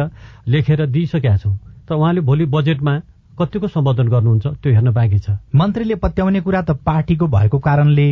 लेखेर 0.48 0.86
दिइसकेका 0.86 1.36
छौँ। 1.36 1.56
तर 1.88 1.94
उहाँले 1.94 2.20
भोलि 2.20 2.44
बजेटमा 2.46 2.94
कतिको 3.40 3.68
सम्बोधन 3.68 4.08
गर्नुहुन्छ 4.08 4.46
त्यो 4.60 4.72
हेर्न 4.72 4.90
बाँकी 4.92 5.18
छ। 5.18 5.30
मन्त्रीले 5.54 5.94
पत्याउने 5.96 6.40
कुरा 6.40 6.62
त 6.62 6.70
पार्टीको 6.84 7.26
भएको 7.26 7.58
कारणले 7.58 8.06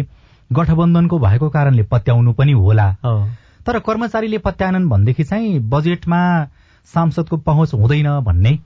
गठबन्धनको 0.50 1.18
भएको 1.18 1.48
कारणले 1.48 1.82
पत्याउनु 1.82 2.32
पनि 2.32 2.52
होला। 2.52 2.88
तर 3.66 3.78
कर्मचारीले 3.84 4.38
पत्याएनन् 4.38 4.88
भनेदेखि 4.88 5.24
चाहिँ 5.24 5.58
बजेटमा 5.68 6.20
सांसदको 6.88 7.36
पहुँच 7.36 7.74
हुँदैन 7.74 8.08
भन्ने। 8.24 8.58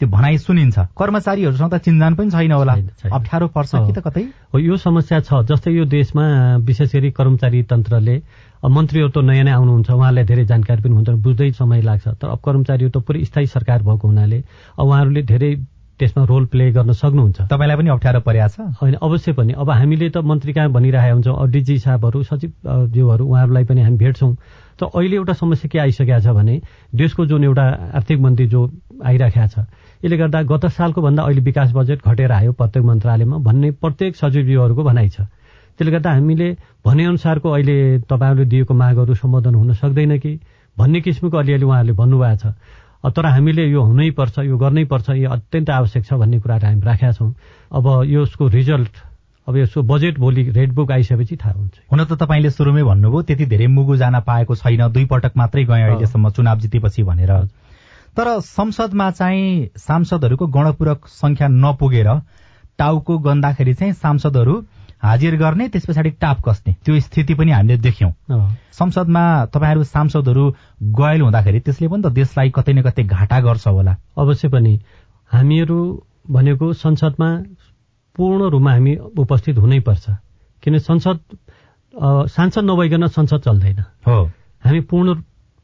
त्यो 0.00 0.08
भनाइ 0.10 0.38
सुनिन्छ। 0.38 0.78
कर्मचारीहरूसँग 0.98 1.70
त 1.70 1.76
चिन्जान 1.86 2.12
पनि 2.18 2.30
छैन 2.30 2.52
होला। 2.52 2.74
अप्ठ्यारो 3.14 3.46
पर्छ 3.54 3.72
कि 3.86 3.92
त 3.94 3.98
कतै? 4.02 4.22
हो 4.52 4.58
यो 4.58 4.76
समस्या 4.76 5.20
छ। 5.22 5.46
जस्तै 5.46 5.70
यो 5.70 5.84
देशमा 5.86 6.24
विशेष 6.66 6.90
गरी 6.94 7.10
कर्मचारी 7.14 7.62
तन्त्रले 7.70 8.16
मन्त्रीहरू 8.64 9.10
त 9.14 9.18
नयाँ 9.22 9.44
नै 9.44 9.52
आउनुहुन्छ 9.54 9.90
उहाँहरूलाई 9.90 10.24
धेरै 10.24 10.44
जानकारी 10.50 10.80
पनि 10.82 10.94
हुँदैन 10.98 11.16
बुझ्दै 11.22 11.50
समय 11.60 11.80
लाग्छ। 11.86 12.06
तर 12.18 12.26
अब 12.34 12.38
कर्मचारीहरू 12.42 12.90
त 12.90 12.98
पुरै 13.06 13.22
स्थायी 13.24 13.46
सरकार 13.54 13.82
भएको 13.86 14.08
हुनाले 14.08 14.38
अब 14.78 14.84
उहाँहरूले 14.88 15.22
धेरै 15.30 15.50
त्यसमा 15.94 16.24
रोल 16.26 16.44
प्ले 16.50 16.64
गर्न 16.74 16.90
सक्नुहुन्छ। 16.90 17.46
तपाईँलाई 17.54 17.76
पनि 17.78 17.88
अप्ठ्यारो 17.94 18.20
परेको 18.26 18.48
छ? 18.50 18.56
होइन 18.82 18.94
अवश्य 18.98 19.32
पनि। 19.38 19.52
अब 19.54 19.70
हामीले 19.70 20.10
त 20.10 20.26
मन्त्री 20.26 20.52
कहाँ 20.58 20.68
भनिरहेका 20.74 21.12
हुन्छौँ 21.14 21.36
अब 21.38 21.46
डिजी 21.54 21.78
साहबहरू 21.86 22.22
सचिव 22.26 22.50
अ, 22.66 22.74
ज्यूहरू 22.90 23.24
उहाँहरूलाई 23.30 23.64
पनि 23.70 23.80
हामी 23.86 23.96
भेट्छौँ। 24.02 24.32
त 24.74 24.90
अहिले 24.90 25.16
एउटा 25.22 25.32
समस्या 25.38 25.68
के 25.70 25.78
आइसकेको 25.78 26.18
छ 26.18 26.34
भने 26.34 26.54
देशको 26.98 27.26
जुन 27.30 27.44
एउटा 27.46 27.64
आर्थिक 27.94 28.18
मन्त्री 28.26 28.46
जो 28.50 28.60
आइराखेको 29.06 29.46
छ 29.54 29.56
यसले 30.04 30.16
गर्दा 30.16 30.42
गत 30.44 30.66
सालको 30.76 31.00
भन्दा 31.02 31.22
अहिले 31.24 31.40
विकास 31.40 31.72
बजेट 31.72 32.04
घटेर 32.04 32.32
आयो। 32.32 32.52
प्रत्येक 32.52 32.84
मन्त्रालयमा 32.84 33.36
भन्ने 33.40 33.70
प्रत्येक 33.80 34.16
सचिवज्यूहरूको 34.16 34.82
भनाइ 34.84 35.08
छ। 35.08 35.20
त्यसले 35.80 35.92
गर्दा 35.92 36.10
हामीले 36.12 36.48
भनेअनुसारको 36.84 37.48
अहिले 37.50 37.76
तपाईँहरूले 38.04 38.44
दिएको 38.44 38.74
मागहरू 38.74 39.14
सम्बोधन 39.14 39.54
हुन 39.54 39.72
सक्दैन 39.74 40.18
कि? 40.18 40.38
भन्ने 40.76 41.00
किसिमको 41.00 41.36
अलिअलि 41.38 41.64
उहाँहरूले 41.64 41.92
भन्नुभएको 41.96 42.36
छ। 42.36 43.12
तर 43.16 43.26
हामीले 43.26 43.64
यो 43.68 43.80
हुनै 43.80 44.10
पर्छ 44.12 44.38
यो 44.44 44.56
गर्नै 44.58 44.84
पर्छ 44.92 45.10
यो 45.10 45.30
अत्यन्त 45.30 45.70
आवश्यक 45.70 46.04
छ 46.04 46.12
भन्ने 46.20 46.40
कुराहरू 46.40 46.66
हामी 46.66 46.80
राखेका 46.84 47.12
छौँ। 47.12 47.34
अब 47.72 47.86
यसको 48.04 48.48
रिजल्ट 48.48 48.94
अब 49.48 49.56
यसको 49.56 49.82
बजेट 49.82 50.18
भोलि 50.18 50.42
रेड 50.50 50.72
बुक 50.72 50.92
आइसकेपछि 50.92 51.36
थाहा 51.36 51.52
हुन्छ। 51.52 51.74
हुन 51.92 52.04
त 52.04 52.12
तपाईँले 52.16 52.50
सुरुमै 52.50 52.82
भन्नुभयो 52.82 53.22
त्यति 53.22 53.44
धेरै 53.46 53.66
मुगु 53.66 53.96
जान 53.96 54.20
पाएको 54.20 54.54
छैन 54.56 54.88
दुई 54.88 55.04
पटक 55.04 55.32
मात्रै 55.36 55.64
गए 55.64 55.82
अहिलेसम्म 55.82 56.30
चुनाव 56.30 56.58
जितेपछि 56.60 57.02
भनेर। 57.02 57.32
तर 58.16 58.28
संसदमा 58.40 59.10
चाहिँ 59.10 59.68
सांसदहरूको 59.76 60.46
गणपूरक 60.46 61.06
संख्या 61.08 61.48
नपुगेर 61.48 62.08
टाउको 62.78 63.18
गन्दाखेरि 63.18 63.74
चाहिँ 63.74 63.92
सांसदहरू 63.92 64.54
हाजिर 65.02 65.36
गर्ने 65.36 65.68
त्यस 65.68 65.86
पछाडि 65.86 66.10
टाप 66.22 66.40
कस्ने। 66.46 66.72
त्यो 66.84 66.98
स्थिति 67.00 67.34
पनि 67.34 67.50
हामीले 67.52 67.76
देख्यौं। 67.76 68.10
संसदमा 68.72 69.24
तपाईँहरू 69.52 69.82
सांसदहरू 69.84 70.44
गयल 71.00 71.20
हुँदाखेरि 71.20 71.60
त्यसले 71.60 71.88
पनि 71.88 72.02
त 72.02 72.12
देशलाई 72.14 72.50
कतै 72.56 72.72
न 72.72 72.82
कतै 72.82 73.02
घाटा 73.04 73.40
गर्छ 73.40 73.66
होला। 73.68 73.96
अवश्य 74.16 74.48
पनि। 74.48 74.72
हामीहरू 75.32 75.78
भनेको 76.30 76.72
संसदमा 76.72 77.28
पूर्ण 78.16 78.48
रूपमा 78.50 78.72
हामी 78.72 78.94
उपस्थित 79.18 79.58
हुनैपर्छ 79.58 80.04
किन 80.62 80.78
संसद 80.78 81.18
सांसद 82.30 82.64
नभइकन 82.64 83.06
संसद 83.06 83.40
चल्दैन। 83.44 83.78
हो। 84.06 84.24
हामी 84.64 84.80
पूर्ण 84.80 85.14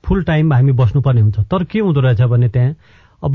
फुल 0.04 0.22
टाइम 0.24 0.52
हामी 0.52 0.72
बस्नुपर्ने 0.72 1.20
हुन्छ। 1.20 1.38
तर 1.50 1.64
के 1.64 1.78
हुँदो 1.78 2.00
रहेछ 2.00 2.20
भने 2.32 2.48
त्यहाँ 2.48 2.74
अब 3.22 3.34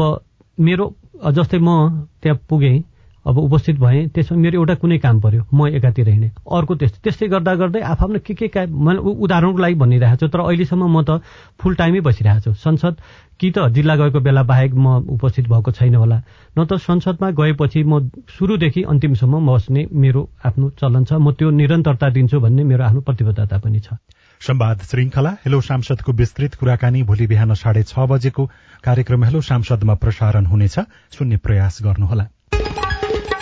मेरो 0.57 0.85
जस्तै 1.33 1.59
म 1.59 2.07
त्यहाँ 2.21 2.39
पुगेँ 2.49 2.83
अब 3.25 3.37
उपस्थित 3.37 3.79
भएँ 3.81 4.07
त्यसमा 4.13 4.37
मेरो 4.37 4.59
एउटा 4.61 4.73
कुनै 4.85 4.97
काम 5.01 5.19
पर्यो 5.19 5.43
म 5.49 5.67
एकातिर 5.73 6.09
हिँडेँ। 6.09 6.29
अर्को 6.45 6.75
त्यस्तै 6.77 6.99
त्यस्तै 7.03 7.27
गर्दा 7.27 7.53
गर्दै 7.57 7.81
आफआफ्नो 7.81 8.19
के 8.21 8.33
के 8.37 8.47
का 8.53 8.65
मैले 8.69 8.99
उदाहरणको 9.01 9.61
लागि 9.65 9.75
भनिरहेको 9.81 10.17
छु 10.21 10.27
तर 10.29 10.39
अहिलेसम्म 10.45 10.85
म 10.85 11.01
त 11.01 11.25
फुल 11.57 11.73
टाइमै 11.75 11.99
बसिरहेको 12.05 12.41
छु। 12.45 12.53
संसद 12.53 12.93
कि 13.41 13.49
त 13.49 13.65
जिल्ला 13.73 13.95
गएको 13.97 14.19
बेला 14.21 14.43
बाहेक 14.45 14.73
म 14.77 15.01
उपस्थित 15.17 15.49
भएको 15.49 15.71
छैन 15.73 15.95
होला। 15.95 16.21
न 16.53 16.65
त 16.69 16.77
संसदमा 16.77 17.29
गएपछि 17.33 17.83
म 17.83 18.13
सुरुदेखि 18.29 18.81
अन्तिमसम्म 18.93 19.41
बस्ने 19.41 19.81
मेरो 19.89 20.21
आफ्नो 20.45 20.69
चलन 20.77 21.03
छ। 21.09 21.17
म 21.17 21.33
त्यो 21.33 21.49
निरन्तरता 21.49 22.09
दिन्छु 22.13 22.39
भन्ने 22.45 22.63
मेरो 22.63 22.83
आफ्नो 22.85 23.01
प्रतिबद्धता 23.09 23.57
पनि 23.57 23.79
छ। 23.81 23.97
संवाद 24.41 24.81
श्रृंखला 24.81 25.29
हेलो 25.45 25.59
सांसदको 25.61 26.11
विस्तृत 26.11 26.55
कुराकानी 26.55 27.01
भोलि 27.03 27.27
बिहान 27.27 27.53
साढे 27.53 27.83
छ 27.83 27.99
बजेको 28.09 28.45
कार्यक्रम 28.83 29.23
हेलो 29.23 29.41
सांसदमा 29.41 29.93
प्रसारण 29.95 30.45
हुनेछ। 30.45 30.79
सुन्ने 31.11 31.37
प्रयास 31.37 31.79
गर्नुहोला। 31.83 32.25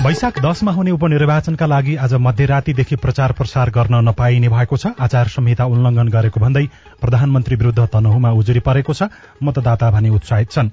वैशाख 0.03 0.39
दशमा 0.39 0.71
हुने 0.71 0.91
उपनिर्वाचनका 0.91 1.65
लागि 1.65 1.95
आज 1.95 2.13
मध्यरातीदेखि 2.21 2.95
प्रचार 2.95 3.31
प्रसार 3.31 3.69
गर्न 3.69 3.95
नपाइने 4.09 4.49
भएको 4.49 4.77
छ। 4.77 4.93
आचार 4.99 5.27
संहिता 5.27 5.65
उल्लंघन 5.65 6.07
गरेको 6.09 6.39
भन्दै 6.39 6.65
प्रधानमन्त्री 7.01 7.55
विरूद्ध 7.55 7.87
तनहुमा 7.87 8.31
उजुरी 8.31 8.59
परेको 8.59 8.93
छ। 8.93 9.09
मतदाता 9.43 9.91
भने 9.91 10.09
उत्साहित 10.09 10.51
छन्। 10.51 10.69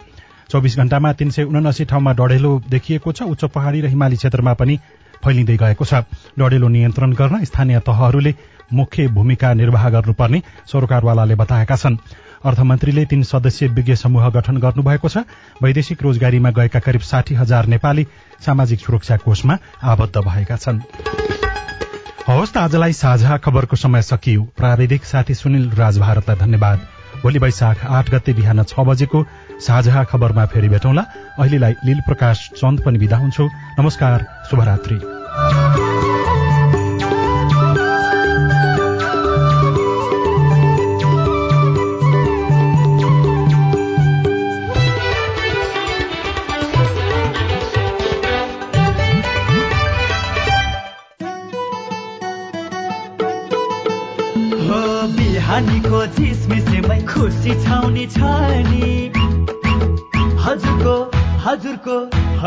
चौविस 0.51 0.77
घण्टामा 0.77 1.13
तीन 1.13 1.31
सय 1.31 1.45
उनासी 1.45 1.85
ठाउँमा 1.85 2.13
डढेलो 2.13 2.51
देखिएको 2.69 3.13
छ। 3.13 3.23
उच्च 3.25 3.45
पहाड़ी 3.55 3.81
र 3.81 3.87
हिमाली 3.87 4.17
क्षेत्रमा 4.17 4.55
पनि 4.55 4.79
फैलिँदै 5.25 5.57
गएको 5.57 5.85
छ। 5.85 6.05
डढेलो 6.39 6.69
नियन्त्रण 6.69 7.13
गर्न 7.13 7.45
स्थानीय 7.45 7.81
तहहरूले 7.81 8.35
मुख्य 8.73 9.09
भूमिका 9.09 9.53
निर्वाह 9.55 9.89
गर्नुपर्ने 9.91 10.43
सरकारवालाले 10.67 11.35
बताएका 11.35 11.77
छन्। 11.77 11.97
अर्थमन्त्रीले 12.45 13.05
तीन 13.05 13.23
सदस्यीय 13.23 13.71
विज्ञ 13.71 13.95
समूह 13.97 14.29
गठन 14.31 14.57
गर्नुभएको 14.57 15.09
छ। 15.09 15.25
वैदेशिक 15.63 16.03
रोजगारीमा 16.03 16.51
गएका 16.51 16.81
करिब 16.81 17.01
साठी 17.01 17.35
हजार 17.35 17.67
नेपाली 17.67 18.07
सामाजिक 18.41 18.81
सुरक्षा 18.81 19.17
कोषमा 19.17 19.59
आबद्ध 19.85 20.17
भएका 20.17 20.57
छन्। 20.57 20.81
हवस् 22.29 22.53
त 22.53 22.57
आजलाई 22.57 22.93
साझा 22.93 23.37
खबरको 23.37 23.77
समय 23.77 24.03
सकियो। 24.03 24.43
प्राविधिक 24.57 25.05
साथी 25.05 25.35
सुनिल 25.35 25.71
राज 25.71 25.99
भारतलाई 25.99 26.37
धन्यवाद। 26.37 26.79
भोलि 27.23 27.39
वैशाख 27.39 27.85
आठ 27.87 28.11
गते 28.11 28.33
बिहान 28.33 28.63
छ 28.63 28.81
बजेको 28.81 29.25
साझा 29.61 30.05
खबरमा 30.05 30.47
फेरि 30.47 30.69
भेटौँला। 30.69 31.05
अहिलेलाई 31.39 31.75
लील 31.85 32.01
प्रकाश 32.01 32.49
चन्द 32.57 32.83
पनि 32.85 32.99
विदा 32.99 33.17
हुन्छु। 33.17 33.49
नमस्कार 33.79 34.27
शुभरात्री। 34.51 35.90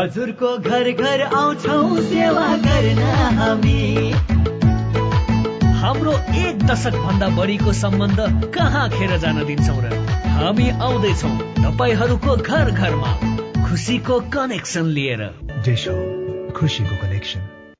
हजुरको 0.04 0.48
घर 0.60 0.90
घर 0.92 1.20
आउँछौ 1.22 1.76
सेवा 1.98 2.48
गर्न 2.56 2.98
हामी। 3.36 4.10
हाम्रो 5.80 6.12
एक 6.40 6.66
दशक 6.66 6.98
भन्दा 7.04 7.28
बढीको 7.38 7.72
सम्बन्ध 7.72 8.20
कहाँ 8.54 8.84
खेर 8.90 9.16
जान 9.16 9.44
दिन्छौ 9.46 9.78
र 9.80 9.94
हामी 10.34 10.68
आउँदैछौ 10.88 11.32
तपाईँहरूको 11.56 12.36
घर 12.36 12.70
घरमा 12.70 13.16
खुसीको 13.64 14.20
कनेक्सन 14.36 14.92
लिएर। 14.92 15.26
जेसो 15.64 15.98
खुसीको 16.52 17.02
कनेक्सन। 17.02 17.53